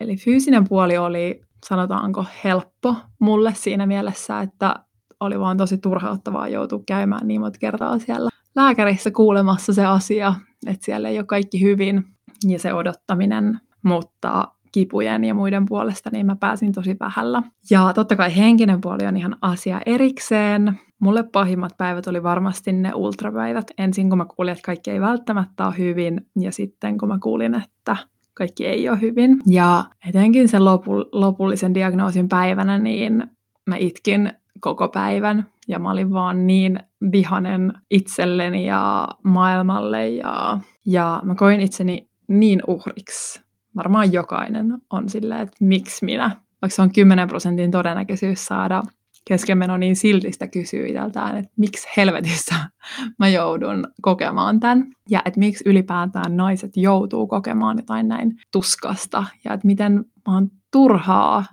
Eli 0.00 0.16
fyysinen 0.16 0.68
puoli 0.68 0.99
oli, 0.99 1.40
sanotaanko, 1.66 2.25
helppo 2.44 2.96
mulle 3.18 3.54
siinä 3.54 3.87
mielessä, 3.87 4.40
että 4.40 4.75
oli 5.20 5.40
vaan 5.40 5.56
tosi 5.56 5.78
turhauttavaa 5.78 6.49
joutua 6.49 6.82
käymään 6.87 7.28
niin 7.28 7.40
monta 7.40 7.58
kertaa 7.58 7.99
siellä 7.99 8.30
lääkärissä 8.56 9.11
kuulemassa 9.11 9.73
se 9.73 9.84
asia, 9.87 10.34
että 10.66 10.84
siellä 10.84 11.08
ei 11.08 11.18
ole 11.18 11.26
kaikki 11.26 11.61
hyvin 11.61 12.04
ja 12.49 12.58
se 12.58 12.75
odottaminen, 12.75 13.61
mutta 13.82 14.49
kipujen 14.75 15.25
ja 15.25 15.35
muiden 15.35 15.66
puolesta, 15.66 16.11
niin 16.12 16.26
mä 16.26 16.37
pääsin 16.37 16.73
tosi 16.73 16.97
vähällä. 17.00 17.43
Ja 17.71 17.93
totta 17.95 18.16
kai 18.16 18.37
henkinen 18.37 18.81
puoli 18.81 19.07
on 19.07 19.16
ihan 19.16 19.37
asia 19.43 19.81
erikseen. 19.87 20.81
Mulle 20.99 21.23
pahimmat 21.23 21.76
päivät 21.76 22.07
oli 22.07 22.23
varmasti 22.23 22.73
ne 22.73 22.95
ultrapäivät. 22.95 23.66
Ensin 23.78 24.09
kun 24.09 24.19
mä 24.19 24.26
kuulin, 24.37 24.52
että 24.52 24.66
kaikki 24.66 24.90
ei 24.90 25.00
välttämättä 25.00 25.66
ole 25.66 25.78
hyvin, 25.78 26.26
ja 26.40 26.52
sitten 26.52 26.99
kun 26.99 27.09
mä 27.09 27.19
kuulin, 27.23 27.54
että 27.54 27.97
kaikki 28.35 28.66
ei 28.66 28.88
ole 28.88 29.00
hyvin. 29.00 29.40
Ja 29.47 29.85
etenkin 30.09 30.49
sen 30.49 30.62
lopu- 30.62 31.09
lopullisen 31.12 31.75
diagnoosin 31.75 32.28
päivänä, 32.28 32.78
niin 32.78 33.25
mä 33.66 33.76
itkin 33.76 34.33
koko 34.61 34.88
päivän. 34.88 35.47
ja 35.69 35.78
mä 35.78 35.90
olin 35.90 36.12
vaan 36.12 36.47
niin 36.47 36.81
vihanen 37.12 37.73
itselleni 37.90 38.66
ja 38.66 39.09
maailmalle 39.23 40.09
ja, 40.09 40.59
ja 40.87 41.21
mä 41.25 41.35
koin 41.35 41.61
itseni 41.61 42.09
niin 42.28 42.62
uhriksi. 42.66 43.43
Varmaan 43.76 44.12
jokainen 44.12 44.78
on 44.90 45.09
silleen, 45.09 45.40
että 45.40 45.57
miksi 45.61 46.04
minä, 46.04 46.31
vaikka 46.62 46.76
se 46.76 46.83
on 46.83 46.93
10 46.93 47.28
prosentin 47.28 47.71
todennäköisyys 47.71 48.47
saada 48.47 48.83
keskenmeno, 49.25 49.76
niin 49.76 49.97
silti 49.97 50.33
sitä 50.33 50.47
kysyy 50.47 50.87
itseltään, 50.87 51.37
että 51.37 51.52
miksi 51.57 51.88
helvetissä 51.97 52.54
mä 53.19 53.28
joudun 53.28 53.87
kokemaan 54.02 54.61
tämän. 54.61 54.87
Ja 55.11 55.23
että 55.25 55.40
miksi 55.40 55.64
ylipäätään 55.66 56.37
naiset 56.37 56.76
joutuu 56.76 57.26
kokemaan 57.26 57.76
jotain 57.76 58.09
näin 58.09 58.38
tuskasta. 58.52 59.25
Ja 59.45 59.52
että 59.54 59.66
miten 59.66 60.04
vaan 60.26 60.50
turhaa 60.71 61.45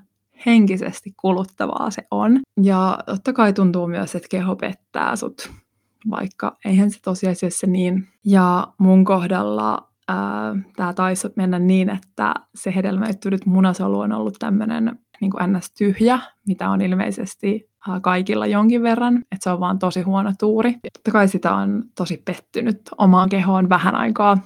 henkisesti 0.45 1.13
kuluttavaa 1.17 1.91
se 1.91 2.03
on. 2.11 2.39
Ja 2.61 2.99
totta 3.05 3.33
kai 3.33 3.53
tuntuu 3.53 3.87
myös, 3.87 4.15
että 4.15 4.27
keho 4.31 4.55
pettää 4.55 5.15
sut, 5.15 5.51
vaikka 6.09 6.57
eihän 6.65 6.91
se 6.91 7.01
tosiasiassa 7.01 7.67
niin. 7.67 8.07
Ja 8.25 8.67
mun 8.77 9.05
kohdalla 9.05 9.90
tämä 10.75 10.93
taisi 10.93 11.27
mennä 11.35 11.59
niin, 11.59 11.89
että 11.89 12.33
se 12.55 12.75
hedelmöittynyt 12.75 13.45
munasolu 13.45 13.99
on 13.99 14.11
ollut 14.11 14.35
tämmöinen 14.39 14.99
niin 15.21 15.31
kuin 15.31 15.53
ns. 15.53 15.73
tyhjä, 15.77 16.19
mitä 16.47 16.69
on 16.69 16.81
ilmeisesti 16.81 17.69
kaikilla 18.01 18.45
jonkin 18.45 18.83
verran, 18.83 19.17
että 19.17 19.37
se 19.39 19.49
on 19.49 19.59
vaan 19.59 19.79
tosi 19.79 20.01
huono 20.01 20.31
tuuri. 20.39 20.71
Totta 20.93 21.11
kai 21.11 21.27
sitä 21.27 21.55
on 21.55 21.83
tosi 21.95 22.21
pettynyt 22.25 22.81
omaan 22.97 23.29
kehoon 23.29 23.69
vähän 23.69 23.95
aikaa, 23.95 24.37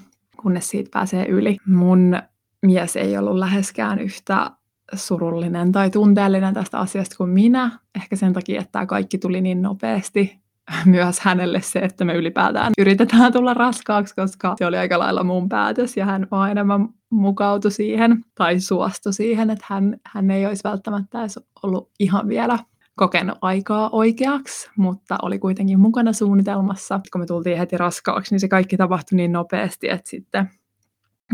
kunnes 0.41 0.69
siitä 0.69 0.89
pääsee 0.93 1.25
yli. 1.25 1.57
Mun 1.67 2.19
mies 2.65 2.95
ei 2.95 3.17
ollut 3.17 3.38
läheskään 3.38 4.00
yhtä 4.00 4.51
surullinen 4.93 5.72
tai 5.72 5.89
tunteellinen 5.89 6.53
tästä 6.53 6.79
asiasta 6.79 7.15
kuin 7.17 7.29
minä. 7.29 7.72
Ehkä 7.95 8.15
sen 8.15 8.34
takia, 8.34 8.62
että 8.62 8.72
tämä 8.72 8.86
kaikki 8.86 9.17
tuli 9.17 9.41
niin 9.41 9.62
nopeasti 9.62 10.44
myös 10.86 11.19
hänelle 11.19 11.62
se, 11.62 11.79
että 11.79 12.05
me 12.05 12.13
ylipäätään 12.13 12.72
yritetään 12.77 13.34
tulla 13.34 13.53
raskaaksi, 13.53 14.15
koska 14.15 14.55
se 14.57 14.65
oli 14.65 14.77
aika 14.77 15.00
lailla 15.00 15.24
mun 15.24 15.50
päätös 15.50 15.98
ja 15.98 16.05
hän 16.05 16.27
vaan 16.31 16.51
enemmän 16.51 16.89
mukautui 17.10 17.72
siihen 17.72 18.25
tai 18.36 18.60
suostui 18.60 19.13
siihen, 19.13 19.50
että 19.50 19.65
hän, 19.69 19.98
hän 20.05 20.31
ei 20.31 20.45
olisi 20.45 20.63
välttämättä 20.63 21.19
edes 21.19 21.39
ollut 21.63 21.91
ihan 22.00 22.27
vielä 22.27 22.60
kokenut 22.95 23.38
aikaa 23.41 23.89
oikeaksi, 23.91 24.69
mutta 24.77 25.17
oli 25.22 25.39
kuitenkin 25.39 25.79
mukana 25.79 26.13
suunnitelmassa. 26.13 27.00
Kun 27.12 27.22
me 27.22 27.25
tultiin 27.25 27.57
heti 27.57 27.77
raskaaksi, 27.77 28.34
niin 28.34 28.39
se 28.39 28.48
kaikki 28.48 28.77
tapahtui 28.77 29.15
niin 29.15 29.31
nopeasti, 29.31 29.89
että 29.89 30.10
sitten 30.10 30.50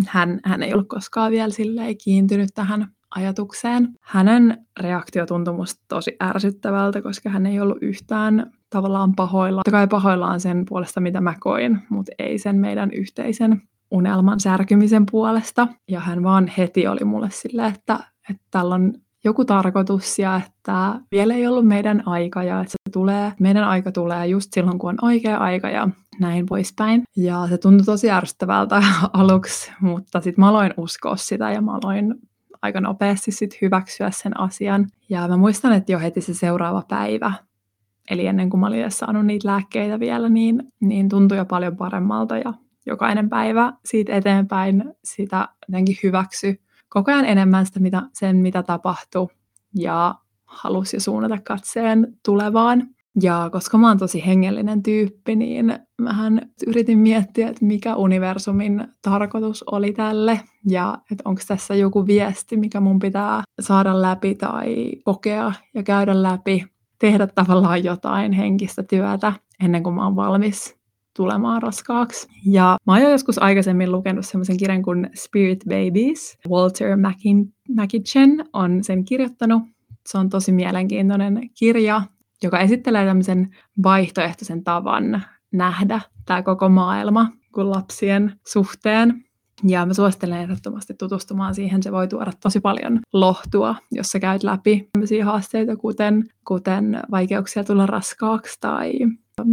hän, 0.08 0.40
hän 0.46 0.64
ei 0.64 0.74
ollut 0.74 0.88
koskaan 0.88 1.32
vielä 1.32 1.52
silleen 1.52 1.98
kiintynyt 2.04 2.50
tähän 2.56 2.88
ajatukseen. 3.16 3.90
Hänen 4.02 4.66
reaktio 4.80 5.26
tuntui 5.26 5.54
musta 5.54 5.84
tosi 5.88 6.16
ärsyttävältä, 6.24 7.02
koska 7.02 7.30
hän 7.30 7.46
ei 7.46 7.60
ollut 7.60 7.78
yhtään 7.82 8.52
tavallaan 8.70 9.16
pahoilla. 9.16 9.60
Totta 9.60 9.72
kai 9.72 9.88
pahoillaan 9.88 10.40
sen 10.40 10.66
puolesta, 10.70 11.00
mitä 11.02 11.22
mä 11.22 11.34
koin, 11.40 11.80
mutta 11.90 12.12
ei 12.20 12.40
sen 12.40 12.56
meidän 12.56 12.92
yhteisen 12.92 13.62
unelman 13.92 14.40
särkymisen 14.40 15.06
puolesta. 15.12 15.68
Ja 15.88 16.00
hän 16.00 16.24
vaan 16.24 16.52
heti 16.58 16.88
oli 16.88 17.04
mulle 17.04 17.30
silleen, 17.32 17.74
että, 17.74 18.00
että 18.30 18.44
tällä 18.52 18.76
on 18.76 18.94
joku 19.24 19.46
tarkoitus 19.46 20.20
ja 20.20 20.42
että 20.48 21.00
vielä 21.12 21.34
ei 21.34 21.48
ollut 21.48 21.68
meidän 21.68 22.04
aika 22.06 22.44
ja 22.44 22.62
että 22.62 22.72
se 22.72 22.92
tulee, 22.92 23.34
meidän 23.40 23.64
aika 23.64 23.92
tulee 23.92 24.28
just 24.28 24.54
silloin, 24.54 24.80
kun 24.80 24.90
on 24.90 24.98
oikea 25.02 25.38
aika 25.38 25.70
ja 25.70 25.90
näin 26.20 26.46
poispäin. 26.46 27.04
Ja 27.18 27.48
se 27.50 27.58
tuntui 27.58 27.86
tosi 27.86 28.12
ärsyttävältä 28.12 28.84
aluksi, 29.14 29.72
mutta 29.82 30.22
sitten 30.22 30.42
mä 30.42 30.50
aloin 30.50 30.74
uskoa 30.78 31.16
sitä 31.16 31.52
ja 31.52 31.62
mä 31.62 31.72
aloin 31.72 32.16
aika 32.62 32.82
nopeasti 32.82 33.32
sit 33.32 33.62
hyväksyä 33.62 34.12
sen 34.12 34.40
asian. 34.40 34.88
Ja 35.10 35.28
mä 35.28 35.38
muistan, 35.38 35.74
että 35.74 35.92
jo 35.92 36.00
heti 36.00 36.22
se 36.22 36.34
seuraava 36.34 36.84
päivä, 36.88 37.34
eli 38.10 38.28
ennen 38.28 38.50
kuin 38.50 38.60
mä 38.62 38.68
olin 38.68 38.82
edes 38.82 39.00
saanut 39.00 39.26
niitä 39.26 39.48
lääkkeitä 39.48 40.00
vielä, 40.00 40.30
niin, 40.30 40.74
niin 40.80 41.10
tuntui 41.10 41.38
jo 41.38 41.46
paljon 41.46 41.78
paremmalta 41.78 42.38
ja 42.38 42.54
jokainen 42.86 43.30
päivä 43.30 43.74
siitä 43.86 44.16
eteenpäin 44.16 44.84
sitä 45.04 45.48
jotenkin 45.68 45.98
hyväksy 46.04 46.62
koko 46.90 47.12
ajan 47.12 47.26
enemmän 47.26 47.66
sitä, 47.66 47.80
mitä, 47.80 48.02
sen, 48.14 48.36
mitä 48.36 48.64
tapahtui 48.64 49.28
ja 49.76 50.16
halusi 50.46 51.00
suunnata 51.00 51.38
katseen 51.44 52.18
tulevaan. 52.26 52.88
Ja 53.22 53.50
koska 53.52 53.78
mä 53.78 53.88
oon 53.88 53.98
tosi 53.98 54.26
hengellinen 54.26 54.84
tyyppi, 54.84 55.36
niin 55.36 55.80
mähän 56.02 56.42
yritin 56.68 57.00
miettiä, 57.00 57.50
että 57.50 57.66
mikä 57.66 57.96
universumin 57.96 58.88
tarkoitus 59.02 59.64
oli 59.64 59.94
tälle 59.94 60.40
ja 60.70 60.98
että 61.12 61.22
onko 61.26 61.42
tässä 61.48 61.76
joku 61.76 62.08
viesti, 62.08 62.58
mikä 62.58 62.80
mun 62.80 63.00
pitää 63.00 63.44
saada 63.60 64.02
läpi 64.02 64.36
tai 64.36 64.92
kokea 65.04 65.54
ja 65.74 65.84
käydä 65.84 66.24
läpi, 66.24 66.66
tehdä 67.00 67.28
tavallaan 67.28 67.84
jotain 67.84 68.32
henkistä 68.32 68.84
työtä 68.84 69.34
ennen 69.64 69.84
kuin 69.84 69.96
mä 69.96 70.04
oon 70.04 70.16
valmis 70.16 70.82
tulemaan 71.16 71.62
raskaaksi. 71.62 72.28
Ja 72.46 72.78
mä 72.88 72.94
oon 72.94 73.12
joskus 73.12 73.42
aikaisemmin 73.42 73.92
lukenut 73.92 74.26
semmoisen 74.26 74.58
kirjan 74.58 74.82
kuin 74.82 75.10
Spirit 75.16 75.64
Babies. 75.70 76.38
Walter 76.50 76.98
McKitchen 77.70 78.46
on 78.54 78.84
sen 78.84 79.06
kirjoittanut. 79.06 79.64
Se 80.08 80.18
on 80.18 80.30
tosi 80.30 80.52
mielenkiintoinen 80.52 81.50
kirja, 81.60 82.02
joka 82.44 82.60
esittelee 82.60 83.06
tämmöisen 83.06 83.56
vaihtoehtoisen 83.84 84.64
tavan 84.64 85.22
nähdä 85.52 86.02
tämä 86.26 86.44
koko 86.44 86.70
maailma 86.70 87.32
kuin 87.54 87.70
lapsien 87.70 88.40
suhteen. 88.48 89.24
Ja 89.68 89.86
mä 89.86 89.94
suosittelen 89.94 90.42
ehdottomasti 90.42 90.94
tutustumaan 90.94 91.56
siihen. 91.56 91.84
Se 91.84 91.92
voi 91.92 92.08
tuoda 92.08 92.32
tosi 92.44 92.60
paljon 92.60 93.00
lohtua, 93.14 93.76
jos 93.92 94.12
sä 94.12 94.20
käyt 94.20 94.44
läpi 94.44 94.90
tämmöisiä 94.94 95.26
haasteita, 95.26 95.76
kuten, 95.76 96.24
kuten 96.48 97.00
vaikeuksia 97.12 97.64
tulla 97.64 97.86
raskaaksi 97.86 98.58
tai 98.60 98.94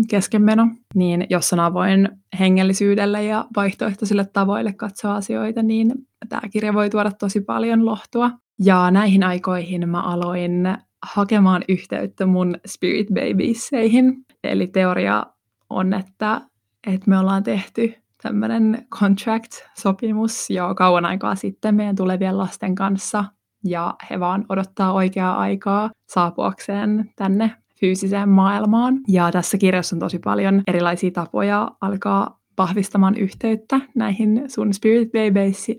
keskenmeno, 0.08 0.68
niin 0.94 1.26
jos 1.30 1.52
on 1.52 1.60
avoin 1.60 2.08
hengellisyydelle 2.38 3.24
ja 3.24 3.44
vaihtoehtoisille 3.56 4.24
tavoille 4.32 4.72
katsoa 4.72 5.14
asioita, 5.14 5.62
niin 5.62 5.92
tämä 6.28 6.40
kirja 6.52 6.74
voi 6.74 6.90
tuoda 6.90 7.12
tosi 7.12 7.40
paljon 7.40 7.84
lohtua. 7.84 8.30
Ja 8.64 8.90
näihin 8.90 9.24
aikoihin 9.24 9.88
mä 9.88 10.02
aloin 10.02 10.68
hakemaan 11.02 11.62
yhteyttä 11.68 12.26
mun 12.26 12.56
Spirit 12.66 13.08
Babieseihin. 13.08 14.24
Eli 14.44 14.66
teoria 14.66 15.26
on, 15.70 15.94
että, 15.94 16.40
että 16.86 17.10
me 17.10 17.18
ollaan 17.18 17.42
tehty 17.42 17.94
tämmöinen 18.22 18.86
contract-sopimus 18.94 20.50
jo 20.50 20.74
kauan 20.74 21.04
aikaa 21.04 21.34
sitten 21.34 21.74
meidän 21.74 21.96
tulevien 21.96 22.38
lasten 22.38 22.74
kanssa, 22.74 23.24
ja 23.64 23.94
he 24.10 24.20
vaan 24.20 24.44
odottaa 24.48 24.92
oikeaa 24.92 25.38
aikaa 25.38 25.90
saapuakseen 26.08 27.10
tänne 27.16 27.50
fyysiseen 27.80 28.28
maailmaan. 28.28 29.00
Ja 29.08 29.32
tässä 29.32 29.58
kirjassa 29.58 29.96
on 29.96 30.00
tosi 30.00 30.18
paljon 30.18 30.62
erilaisia 30.66 31.10
tapoja 31.10 31.70
alkaa 31.80 32.37
vahvistamaan 32.58 33.16
yhteyttä 33.16 33.80
näihin 33.94 34.44
sun 34.46 34.74
Spirit 34.74 35.08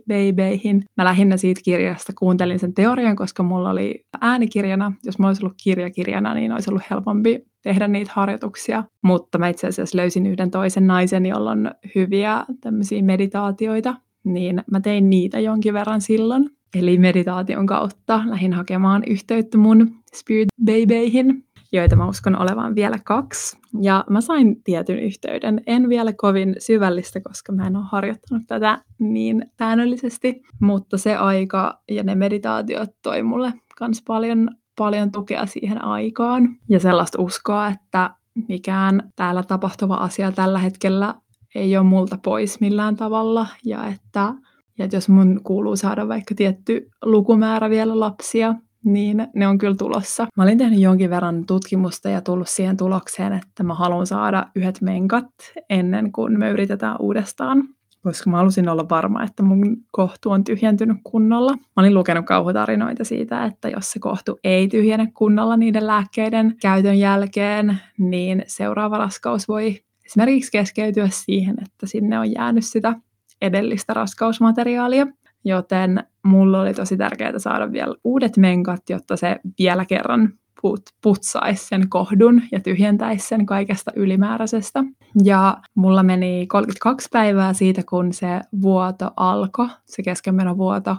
Babyihin. 0.07 0.83
Mä 0.97 1.05
lähinnä 1.05 1.37
siitä 1.37 1.61
kirjasta 1.63 2.13
kuuntelin 2.19 2.59
sen 2.59 2.73
teorian, 2.73 3.15
koska 3.15 3.43
mulla 3.43 3.69
oli 3.69 4.05
äänikirjana. 4.21 4.91
Jos 5.03 5.19
mä 5.19 5.27
olisin 5.27 5.45
ollut 5.45 5.57
kirjakirjana, 5.63 6.33
niin 6.33 6.51
olisi 6.51 6.69
ollut 6.69 6.83
helpompi 6.89 7.39
tehdä 7.61 7.87
niitä 7.87 8.11
harjoituksia. 8.13 8.83
Mutta 9.03 9.37
mä 9.37 9.47
itse 9.47 9.67
asiassa 9.67 9.97
löysin 9.97 10.25
yhden 10.25 10.51
toisen 10.51 10.87
naisen, 10.87 11.25
jolla 11.25 11.51
on 11.51 11.71
hyviä 11.95 12.45
tämmöisiä 12.61 13.03
meditaatioita, 13.03 13.95
niin 14.23 14.63
mä 14.71 14.81
tein 14.81 15.09
niitä 15.09 15.39
jonkin 15.39 15.73
verran 15.73 16.01
silloin. 16.01 16.49
Eli 16.75 16.97
meditaation 16.97 17.65
kautta 17.65 18.21
lähin 18.25 18.53
hakemaan 18.53 19.03
yhteyttä 19.07 19.57
mun 19.57 19.91
Spirit 20.15 20.47
Babyihin 20.65 21.43
joita 21.71 21.95
mä 21.95 22.07
uskon 22.07 22.41
olevan 22.41 22.75
vielä 22.75 22.99
kaksi. 23.03 23.57
Ja 23.81 24.05
mä 24.09 24.21
sain 24.21 24.63
tietyn 24.63 24.99
yhteyden. 24.99 25.61
En 25.67 25.89
vielä 25.89 26.13
kovin 26.13 26.55
syvällistä, 26.59 27.21
koska 27.21 27.51
mä 27.51 27.67
en 27.67 27.75
ole 27.75 27.85
harjoittanut 27.91 28.43
tätä 28.47 28.81
niin 28.99 29.51
säännöllisesti, 29.59 30.41
mutta 30.61 30.97
se 30.97 31.15
aika 31.15 31.81
ja 31.91 32.03
ne 32.03 32.15
meditaatiot 32.15 32.89
toi 33.01 33.23
mulle 33.23 33.53
myös 33.81 34.01
paljon, 34.07 34.49
paljon 34.77 35.11
tukea 35.11 35.45
siihen 35.45 35.83
aikaan. 35.83 36.57
Ja 36.69 36.79
sellaista 36.79 37.21
uskoa, 37.21 37.67
että 37.67 38.09
mikään 38.47 39.11
täällä 39.15 39.43
tapahtuva 39.43 39.95
asia 39.95 40.31
tällä 40.31 40.59
hetkellä 40.59 41.15
ei 41.55 41.77
ole 41.77 41.85
multa 41.85 42.17
pois 42.23 42.59
millään 42.59 42.95
tavalla 42.95 43.47
ja 43.65 43.87
että, 43.87 44.33
ja 44.77 44.85
että 44.85 44.97
jos 44.97 45.09
mun 45.09 45.41
kuuluu 45.43 45.75
saada 45.75 46.07
vaikka 46.07 46.35
tietty 46.35 46.89
lukumäärä 47.05 47.69
vielä 47.69 47.99
lapsia, 47.99 48.55
niin 48.85 49.27
ne 49.35 49.47
on 49.47 49.57
kyllä 49.57 49.75
tulossa. 49.75 50.27
Mä 50.37 50.43
olin 50.43 50.57
tehnyt 50.57 50.79
jonkin 50.79 51.09
verran 51.09 51.45
tutkimusta 51.45 52.09
ja 52.09 52.21
tullut 52.21 52.49
siihen 52.49 52.77
tulokseen, 52.77 53.33
että 53.33 53.63
mä 53.63 53.73
haluan 53.73 54.07
saada 54.07 54.45
yhdet 54.55 54.81
menkat 54.81 55.25
ennen 55.69 56.11
kuin 56.11 56.39
me 56.39 56.49
yritetään 56.49 56.95
uudestaan 56.99 57.63
koska 58.03 58.29
mä 58.29 58.37
halusin 58.37 58.69
olla 58.69 58.89
varma, 58.89 59.23
että 59.23 59.43
mun 59.43 59.77
kohtu 59.91 60.31
on 60.31 60.43
tyhjentynyt 60.43 60.97
kunnolla. 61.03 61.51
Mä 61.51 61.73
olin 61.77 61.93
lukenut 61.93 62.25
kauhutarinoita 62.25 63.03
siitä, 63.03 63.45
että 63.45 63.69
jos 63.69 63.91
se 63.91 63.99
kohtu 63.99 64.39
ei 64.43 64.67
tyhjene 64.67 65.11
kunnolla 65.13 65.57
niiden 65.57 65.87
lääkkeiden 65.87 66.55
käytön 66.61 66.99
jälkeen, 66.99 67.77
niin 67.97 68.43
seuraava 68.47 68.97
raskaus 68.97 69.47
voi 69.47 69.79
esimerkiksi 70.05 70.51
keskeytyä 70.51 71.07
siihen, 71.11 71.55
että 71.61 71.87
sinne 71.87 72.19
on 72.19 72.31
jäänyt 72.31 72.65
sitä 72.65 72.95
edellistä 73.41 73.93
raskausmateriaalia. 73.93 75.07
Joten 75.45 76.03
mulla 76.23 76.61
oli 76.61 76.73
tosi 76.73 76.97
tärkeää 76.97 77.39
saada 77.39 77.71
vielä 77.71 77.95
uudet 78.03 78.37
menkat, 78.37 78.81
jotta 78.89 79.17
se 79.17 79.39
vielä 79.59 79.85
kerran 79.85 80.33
put, 80.61 80.81
putsaisi 81.03 81.67
sen 81.67 81.89
kohdun 81.89 82.41
ja 82.51 82.59
tyhjentäisi 82.59 83.27
sen 83.27 83.45
kaikesta 83.45 83.91
ylimääräisestä. 83.95 84.83
Ja 85.23 85.57
mulla 85.75 86.03
meni 86.03 86.47
32 86.47 87.07
päivää 87.11 87.53
siitä, 87.53 87.81
kun 87.89 88.13
se 88.13 88.41
vuoto 88.61 89.11
alkoi, 89.17 89.67
se 89.85 90.03
keskenmenovuoto, 90.03 90.97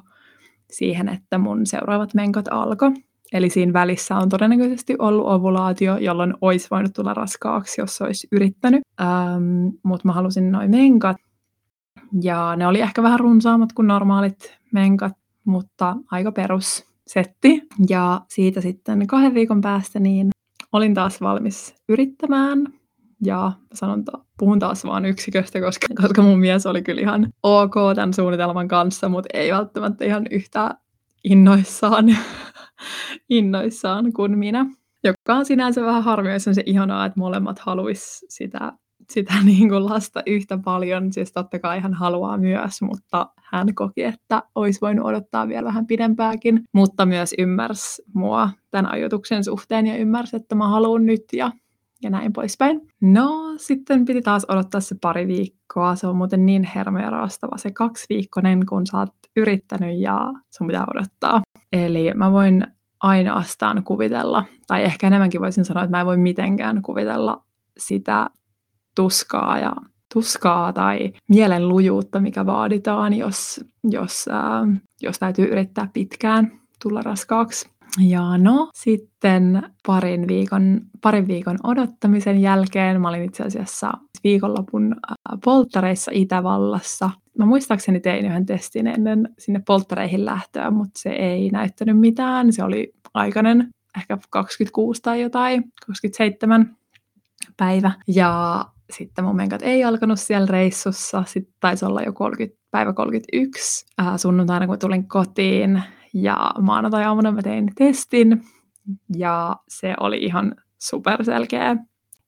siihen, 0.70 1.09
että 1.09 1.38
mun 1.38 1.66
seuraavat 1.66 2.14
menkot 2.14 2.49
alkoi. 2.50 2.90
Eli 3.32 3.50
siinä 3.50 3.73
välissä 3.73 4.16
on 4.16 4.28
todennäköisesti 4.28 4.97
ollut 4.99 5.26
ovulaatio, 5.26 5.97
jolloin 5.97 6.35
olisi 6.40 6.68
voinut 6.70 6.92
tulla 6.92 7.14
raskaaksi, 7.14 7.80
jos 7.80 8.02
olisi 8.02 8.28
yrittänyt. 8.32 8.80
Ähm, 9.00 9.68
Mutta 9.82 10.09
mä 10.09 10.12
halusin 10.12 10.52
noin 10.52 10.70
menkat. 10.70 11.16
Ja 12.23 12.57
ne 12.57 12.67
oli 12.67 12.81
ehkä 12.81 13.02
vähän 13.02 13.21
runsaammat 13.21 13.73
kuin 13.73 13.88
normaalit 13.88 14.59
menkat, 14.73 15.12
mutta 15.45 15.97
aika 16.11 16.33
perus 16.33 16.87
setti. 17.07 17.62
Ja 17.88 18.21
siitä 18.29 18.61
sitten 18.61 19.07
kahden 19.07 19.35
viikon 19.35 19.61
päästä 19.61 20.00
niin 20.00 20.31
olin 20.73 20.95
taas 20.95 21.21
valmis 21.21 21.75
yrittämään. 21.88 22.67
Ja 23.25 23.52
sanon, 23.75 24.05
puhun 24.38 24.59
taas 24.59 24.85
vaan 24.85 25.05
yksiköstä, 25.05 25.61
koska, 25.61 25.87
koska 26.02 26.23
mun 26.23 26.38
mies 26.38 26.67
oli 26.67 26.83
kyllä 26.83 27.00
ihan 27.00 27.33
ok 27.43 27.75
tämän 27.95 28.14
suunnitelman 28.14 28.69
kanssa, 28.69 29.09
mutta 29.09 29.29
ei 29.35 29.52
välttämättä 29.52 30.05
ihan 30.05 30.26
yhtä 30.31 30.75
innoissaan, 31.25 32.17
innoissaan 33.29 34.12
kuin 34.12 34.38
minä. 34.38 34.67
Joka 35.05 35.35
on 35.35 35.47
sinänsä 35.47 35.83
vähän 35.83 36.02
harmi, 36.02 36.33
jos 36.33 36.49
on 36.49 36.55
se 36.55 36.62
ihanaa, 36.67 37.07
että 37.07 37.21
molemmat 37.21 37.59
haluaisi 37.59 38.26
sitä 38.29 38.73
sitä 39.11 39.35
niin 39.45 39.69
kuin 39.69 39.85
lasta 39.85 40.23
yhtä 40.26 40.59
paljon, 40.64 41.12
siis 41.12 41.33
totta 41.33 41.59
kai 41.59 41.81
hän 41.81 41.95
haluaa 41.95 42.38
myös, 42.38 42.83
mutta 42.83 43.31
hän 43.43 43.75
koki, 43.75 44.05
että 44.05 44.43
olisi 44.55 44.81
voinut 44.81 45.07
odottaa 45.07 45.49
vielä 45.49 45.64
vähän 45.64 45.87
pidempääkin, 45.87 46.62
mutta 46.75 47.07
myös 47.07 47.35
ymmärsi 47.38 48.02
mua 48.14 48.50
tämän 48.71 48.93
ajatuksen 48.93 49.45
suhteen 49.45 49.87
ja 49.87 49.97
ymmärsi, 49.97 50.37
että 50.37 50.55
mä 50.55 50.69
haluan 50.69 51.07
nyt 51.07 51.25
ja, 51.33 51.52
ja 52.02 52.11
näin 52.11 52.33
poispäin. 52.33 52.81
No, 53.00 53.55
sitten 53.57 54.05
piti 54.05 54.23
taas 54.23 54.47
odottaa 54.49 54.81
se 54.81 54.97
pari 55.00 55.26
viikkoa, 55.26 55.95
se 55.95 56.07
on 56.07 56.17
muuten 56.17 56.47
niin 56.47 56.64
hermoja 56.75 57.11
raastava 57.11 57.57
se 57.57 57.71
kaksi 57.71 58.07
viikkonen, 58.09 58.67
kun 58.67 58.87
sä 58.87 58.99
oot 58.99 59.14
yrittänyt 59.37 59.99
ja 59.99 60.33
sun 60.50 60.67
pitää 60.67 60.85
odottaa. 60.95 61.40
Eli 61.73 62.12
mä 62.14 62.33
voin 62.33 62.67
ainoastaan 63.00 63.85
kuvitella, 63.85 64.45
tai 64.67 64.85
ehkä 64.85 65.07
enemmänkin 65.07 65.40
voisin 65.40 65.64
sanoa, 65.64 65.85
että 65.85 65.97
mä 65.97 66.00
en 66.00 66.07
voi 66.07 66.17
mitenkään 66.17 66.83
kuvitella 66.83 67.45
sitä 67.79 68.31
tuskaa 68.97 69.59
ja 69.59 69.73
tuskaa 70.14 70.73
tai 70.73 71.12
mielenlujuutta, 71.28 72.20
mikä 72.20 72.47
vaaditaan, 72.47 73.14
jos, 73.14 73.64
jos, 73.85 74.28
äh, 74.32 74.80
jos 75.02 75.18
täytyy 75.18 75.44
yrittää 75.44 75.88
pitkään 75.92 76.61
tulla 76.82 77.02
raskaaksi. 77.02 77.70
Ja 77.99 78.38
no, 78.38 78.70
sitten 78.75 79.62
parin 79.87 80.28
viikon, 80.28 80.80
parin 81.00 81.28
viikon 81.28 81.56
odottamisen 81.62 82.40
jälkeen, 82.40 83.00
mä 83.00 83.09
olin 83.09 83.25
itse 83.25 83.42
asiassa 83.42 83.92
viikonlopun 84.25 84.97
polttareissa 85.44 86.11
Itävallassa. 86.14 87.11
Mä 87.38 87.47
muistaakseni 87.47 88.00
tein 88.00 88.26
yhden 88.26 88.47
testin 88.47 88.87
ennen 88.87 89.28
sinne 89.38 89.62
polttareihin 89.66 90.25
lähtöä, 90.25 90.70
mutta 90.70 91.00
se 91.00 91.11
ei 91.11 91.50
näyttänyt 91.50 91.99
mitään. 91.99 92.52
Se 92.52 92.64
oli 92.64 92.92
aikainen, 93.14 93.68
ehkä 93.97 94.18
26 94.30 95.02
tai 95.02 95.23
jotain, 95.23 95.64
27 95.87 96.76
päivä. 97.56 97.92
Ja 98.06 98.64
sitten 98.92 99.25
mun 99.25 99.37
menkat 99.37 99.62
ei 99.62 99.85
alkanut 99.85 100.20
siellä 100.20 100.47
reissussa. 100.47 101.25
Sitten 101.26 101.54
taisi 101.61 101.85
olla 101.85 102.02
jo 102.02 102.12
30, 102.12 102.61
päivä 102.70 102.92
31 102.92 103.87
äh, 104.00 104.16
sunnuntaina, 104.16 104.66
kun 104.66 104.78
tulin 104.78 105.09
kotiin. 105.09 105.82
Ja 106.14 106.50
maanantai-aamuna 106.61 107.32
mä 107.32 107.42
tein 107.42 107.73
testin. 107.78 108.42
Ja 109.16 109.56
se 109.68 109.94
oli 110.00 110.18
ihan 110.18 110.54
superselkeä. 110.78 111.76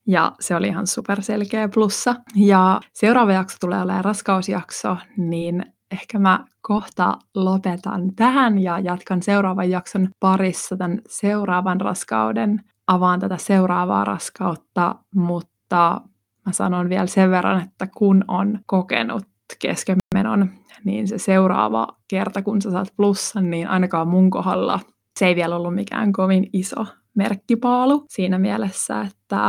Ja 0.07 0.31
se 0.39 0.55
oli 0.55 0.67
ihan 0.67 0.87
superselkeä 0.87 1.69
plussa. 1.69 2.15
Ja 2.35 2.81
seuraava 2.93 3.33
jakso 3.33 3.57
tulee 3.59 3.81
olemaan 3.81 4.05
raskausjakso, 4.05 4.97
niin 5.17 5.65
ehkä 5.91 6.19
mä 6.19 6.45
kohta 6.61 7.17
lopetan 7.35 8.15
tähän 8.15 8.59
ja 8.59 8.79
jatkan 8.79 9.21
seuraavan 9.21 9.69
jakson 9.69 10.09
parissa 10.19 10.77
tämän 10.77 11.01
seuraavan 11.09 11.81
raskauden. 11.81 12.63
Avaan 12.87 13.19
tätä 13.19 13.37
seuraavaa 13.37 14.05
raskautta, 14.05 14.95
mutta 15.15 16.01
mä 16.45 16.51
sanon 16.51 16.89
vielä 16.89 17.07
sen 17.07 17.31
verran, 17.31 17.63
että 17.63 17.87
kun 17.97 18.25
on 18.27 18.59
kokenut 18.65 19.23
keskenmenon, 19.59 20.49
niin 20.83 21.07
se 21.07 21.17
seuraava 21.17 21.87
kerta, 22.07 22.41
kun 22.41 22.61
sä 22.61 22.71
saat 22.71 22.93
plussan, 22.97 23.49
niin 23.49 23.67
ainakaan 23.67 24.07
mun 24.07 24.29
kohdalla 24.29 24.79
se 25.19 25.27
ei 25.27 25.35
vielä 25.35 25.55
ollut 25.55 25.75
mikään 25.75 26.13
kovin 26.13 26.49
iso 26.53 26.85
merkkipaalu 27.15 28.05
siinä 28.09 28.39
mielessä, 28.39 29.01
että 29.01 29.47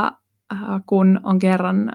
äh, 0.52 0.58
kun 0.86 1.20
on 1.22 1.38
kerran 1.38 1.92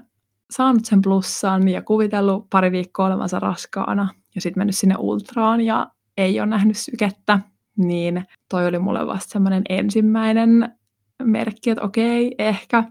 saanut 0.52 0.86
sen 0.86 1.02
plussan 1.02 1.68
ja 1.68 1.82
kuvitellut 1.82 2.50
pari 2.50 2.72
viikkoa 2.72 3.06
olevansa 3.06 3.40
raskaana 3.40 4.10
ja 4.36 4.42
sitten 4.42 4.62
mennyt 4.62 4.78
sinne 4.78 4.96
ultraan 5.00 5.62
ja 5.62 5.88
ei 6.18 6.40
ole 6.40 6.48
nähnyt 6.48 6.78
sykettä, 6.78 7.40
niin 7.78 8.24
toi 8.50 8.68
oli 8.68 8.80
mulle 8.80 9.08
vasta 9.08 9.32
semmoinen 9.32 9.64
ensimmäinen 9.70 10.76
merkki, 11.24 11.70
että 11.70 11.84
okei, 11.84 12.36
ehkä. 12.40 12.84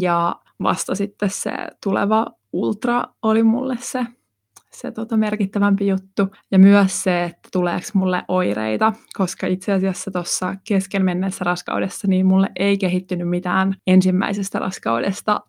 Ja 0.00 0.36
vasta 0.62 0.94
sitten 0.94 1.30
se 1.30 1.52
tuleva 1.82 2.26
ultra 2.52 3.04
oli 3.22 3.42
mulle 3.42 3.76
se, 3.80 4.06
se 4.72 4.90
tota 4.90 5.16
merkittävämpi 5.16 5.86
juttu. 5.86 6.28
Ja 6.50 6.58
myös 6.58 7.02
se, 7.02 7.24
että 7.24 7.48
tuleeko 7.52 7.86
mulle 7.94 8.22
oireita, 8.28 8.92
koska 9.14 9.46
itse 9.46 9.72
asiassa 9.72 10.10
tuossa 10.10 10.54
kesken 10.64 11.04
menneessä 11.04 11.44
raskaudessa 11.44 12.08
niin 12.08 12.26
mulle 12.26 12.48
ei 12.56 12.78
kehittynyt 12.78 13.28
mitään 13.28 13.74
ensimmäisestä 13.86 14.58
raskaudesta 14.58 15.40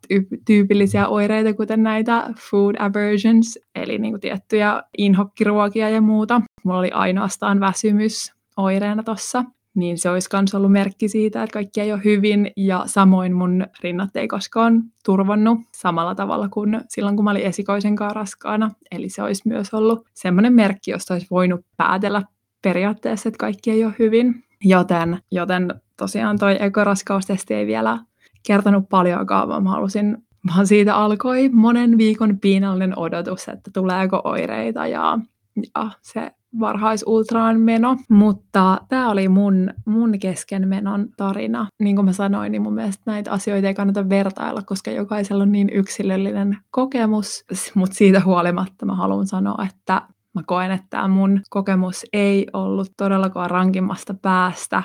tyypillisiä 0.45 1.07
oireita, 1.07 1.53
kuten 1.53 1.83
näitä 1.83 2.33
food 2.51 2.75
aversions, 2.79 3.59
eli 3.75 3.97
niin 3.97 4.13
kuin 4.13 4.21
tiettyjä 4.21 4.83
inhokkiruokia 4.97 5.89
ja 5.89 6.01
muuta. 6.01 6.41
Mulla 6.63 6.79
oli 6.79 6.91
ainoastaan 6.91 7.59
väsymys 7.59 8.33
oireena 8.57 9.03
tuossa 9.03 9.43
niin 9.75 9.97
se 9.97 10.09
olisi 10.09 10.29
myös 10.33 10.55
ollut 10.55 10.71
merkki 10.71 11.07
siitä, 11.09 11.43
että 11.43 11.53
kaikki 11.53 11.81
ei 11.81 11.93
ole 11.93 12.01
hyvin 12.03 12.51
ja 12.57 12.83
samoin 12.85 13.33
mun 13.33 13.67
rinnat 13.83 14.15
ei 14.15 14.27
koskaan 14.27 14.83
turvannut 15.05 15.59
samalla 15.75 16.15
tavalla 16.15 16.49
kuin 16.49 16.81
silloin, 16.87 17.15
kun 17.15 17.25
mä 17.25 17.31
olin 17.31 17.45
esikoisen 17.45 17.95
kanssa 17.95 18.13
raskaana. 18.13 18.71
Eli 18.91 19.09
se 19.09 19.23
olisi 19.23 19.47
myös 19.47 19.73
ollut 19.73 20.05
semmoinen 20.13 20.53
merkki, 20.53 20.91
josta 20.91 21.13
olisi 21.13 21.27
voinut 21.31 21.65
päätellä 21.77 22.23
periaatteessa, 22.61 23.29
että 23.29 23.37
kaikki 23.37 23.71
ei 23.71 23.85
ole 23.85 23.93
hyvin. 23.99 24.43
Joten, 24.63 25.19
joten 25.31 25.73
tosiaan 25.97 26.39
toi 26.39 26.57
ekoraskaustesti 26.59 27.53
ei 27.53 27.67
vielä 27.67 27.99
kertonut 28.47 28.89
paljonkaan, 28.89 29.47
vaan 29.47 29.63
mä 29.63 29.69
halusin 29.69 30.17
vaan 30.47 30.67
siitä 30.67 30.95
alkoi 30.95 31.49
monen 31.49 31.97
viikon 31.97 32.39
piinallinen 32.39 32.99
odotus, 32.99 33.47
että 33.47 33.71
tuleeko 33.73 34.21
oireita 34.23 34.87
ja, 34.87 35.19
ja 35.75 35.89
se 36.01 36.31
varhaisultraan 36.59 37.59
meno, 37.59 37.97
mutta 38.09 38.77
tämä 38.89 39.09
oli 39.09 39.29
mun, 39.29 39.69
mun 39.85 40.19
keskenmenon 40.19 41.07
tarina. 41.17 41.67
Niin 41.79 41.95
kuin 41.95 42.05
mä 42.05 42.13
sanoin, 42.13 42.51
niin 42.51 42.61
mun 42.61 42.73
mielestä 42.73 43.03
näitä 43.05 43.31
asioita 43.31 43.67
ei 43.67 43.73
kannata 43.73 44.09
vertailla, 44.09 44.61
koska 44.61 44.91
jokaisella 44.91 45.43
on 45.43 45.51
niin 45.51 45.69
yksilöllinen 45.69 46.57
kokemus, 46.71 47.45
mutta 47.75 47.95
siitä 47.95 48.21
huolimatta 48.25 48.85
mä 48.85 48.95
haluan 48.95 49.27
sanoa, 49.27 49.65
että 49.69 50.01
mä 50.33 50.41
koen, 50.45 50.71
että 50.71 50.87
tämä 50.89 51.07
mun 51.07 51.41
kokemus 51.49 52.05
ei 52.13 52.47
ollut 52.53 52.91
todellakaan 52.97 53.49
rankimmasta 53.49 54.13
päästä. 54.13 54.83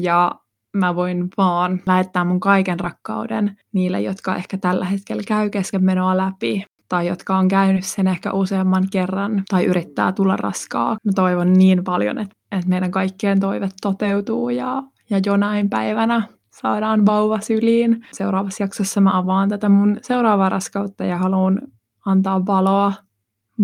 Ja 0.00 0.32
mä 0.76 0.96
voin 0.96 1.28
vaan 1.36 1.80
lähettää 1.86 2.24
mun 2.24 2.40
kaiken 2.40 2.80
rakkauden 2.80 3.56
niille, 3.72 4.00
jotka 4.00 4.36
ehkä 4.36 4.58
tällä 4.58 4.84
hetkellä 4.84 5.22
käy 5.28 5.50
keskenmenoa 5.50 6.16
läpi 6.16 6.64
tai 6.88 7.06
jotka 7.06 7.36
on 7.36 7.48
käynyt 7.48 7.84
sen 7.84 8.06
ehkä 8.06 8.32
useamman 8.32 8.86
kerran 8.92 9.42
tai 9.48 9.64
yrittää 9.64 10.12
tulla 10.12 10.36
raskaa. 10.36 10.96
Mä 11.04 11.12
toivon 11.14 11.52
niin 11.52 11.84
paljon, 11.84 12.18
että, 12.18 12.34
että 12.52 12.68
meidän 12.68 12.90
kaikkien 12.90 13.40
toivet 13.40 13.74
toteutuu 13.82 14.50
ja, 14.50 14.82
ja 15.10 15.20
jonain 15.26 15.70
päivänä 15.70 16.28
saadaan 16.50 17.06
vauva 17.06 17.40
syliin. 17.40 18.06
Seuraavassa 18.12 18.62
jaksossa 18.62 19.00
mä 19.00 19.18
avaan 19.18 19.48
tätä 19.48 19.68
mun 19.68 19.98
seuraavaa 20.02 20.48
raskautta 20.48 21.04
ja 21.04 21.18
haluan 21.18 21.60
antaa 22.06 22.46
valoa, 22.46 22.92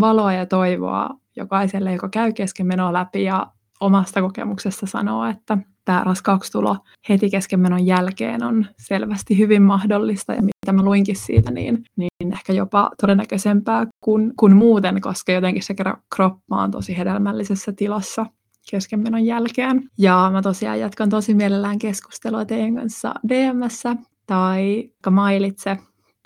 valoa 0.00 0.32
ja 0.32 0.46
toivoa 0.46 1.10
jokaiselle, 1.36 1.92
joka 1.92 2.08
käy 2.08 2.32
kesken 2.32 2.66
menoa 2.66 2.92
läpi 2.92 3.24
ja 3.24 3.46
omasta 3.80 4.20
kokemuksesta 4.20 4.86
sanoo, 4.86 5.24
että 5.24 5.58
tämä 5.84 6.04
raskaustulo 6.04 6.76
heti 7.08 7.30
keskenmenon 7.30 7.86
jälkeen 7.86 8.44
on 8.44 8.66
selvästi 8.78 9.38
hyvin 9.38 9.62
mahdollista 9.62 10.32
ja 10.32 10.42
mitä 10.42 10.72
mä 10.72 10.82
luinkin 10.82 11.16
siitä, 11.16 11.50
niin, 11.50 11.84
niin 11.96 12.32
ehkä 12.32 12.52
jopa 12.52 12.90
todennäköisempää 13.00 13.86
kuin, 14.00 14.32
kuin 14.36 14.56
muuten, 14.56 15.00
koska 15.00 15.32
jotenkin 15.32 15.62
se 15.62 15.74
kroppa 16.14 16.62
on 16.62 16.70
tosi 16.70 16.98
hedelmällisessä 16.98 17.72
tilassa 17.72 18.26
keskenmenon 18.70 19.26
jälkeen. 19.26 19.88
Ja 19.98 20.30
mä 20.32 20.42
tosiaan 20.42 20.80
jatkan 20.80 21.10
tosi 21.10 21.34
mielellään 21.34 21.78
keskustelua 21.78 22.44
teidän 22.44 22.74
kanssa 22.74 23.14
DMssä 23.28 23.96
tai 24.26 24.90
mailitse 25.10 25.78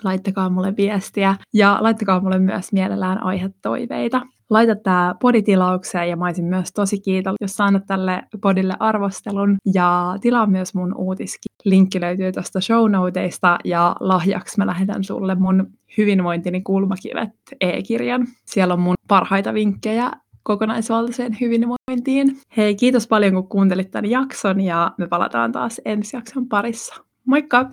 laittakaa 0.03 0.49
mulle 0.49 0.73
viestiä 0.77 1.35
ja 1.53 1.77
laittakaa 1.81 2.19
mulle 2.19 2.39
myös 2.39 2.73
mielellään 2.73 3.23
aihetoiveita. 3.23 4.21
Laita 4.49 4.75
tämä 4.75 5.15
poditilaukseen 5.21 6.09
ja 6.09 6.17
mä 6.17 6.25
olisin 6.25 6.45
myös 6.45 6.73
tosi 6.73 6.99
kiitollinen, 6.99 7.37
jos 7.41 7.55
saanut 7.55 7.83
tälle 7.87 8.23
podille 8.41 8.73
arvostelun 8.79 9.57
ja 9.73 10.15
tilaa 10.21 10.45
myös 10.45 10.73
mun 10.73 10.95
uutiskin. 10.97 11.51
Linkki 11.65 12.01
löytyy 12.01 12.31
tuosta 12.31 12.61
show 12.61 12.91
noteista 12.91 13.57
ja 13.63 13.95
lahjaksi 13.99 14.57
mä 14.57 14.67
lähetän 14.67 15.03
sulle 15.03 15.35
mun 15.35 15.67
hyvinvointini 15.97 16.61
kulmakivet 16.61 17.29
e-kirjan. 17.61 18.27
Siellä 18.45 18.73
on 18.73 18.79
mun 18.79 18.95
parhaita 19.07 19.53
vinkkejä 19.53 20.11
kokonaisvaltaiseen 20.43 21.37
hyvinvointiin. 21.41 22.37
Hei, 22.57 22.75
kiitos 22.75 23.07
paljon 23.07 23.33
kun 23.33 23.47
kuuntelit 23.47 23.91
tämän 23.91 24.09
jakson 24.09 24.61
ja 24.61 24.91
me 24.97 25.07
palataan 25.07 25.51
taas 25.51 25.81
ensi 25.85 26.17
jakson 26.17 26.47
parissa. 26.47 26.95
Moikka! 27.25 27.69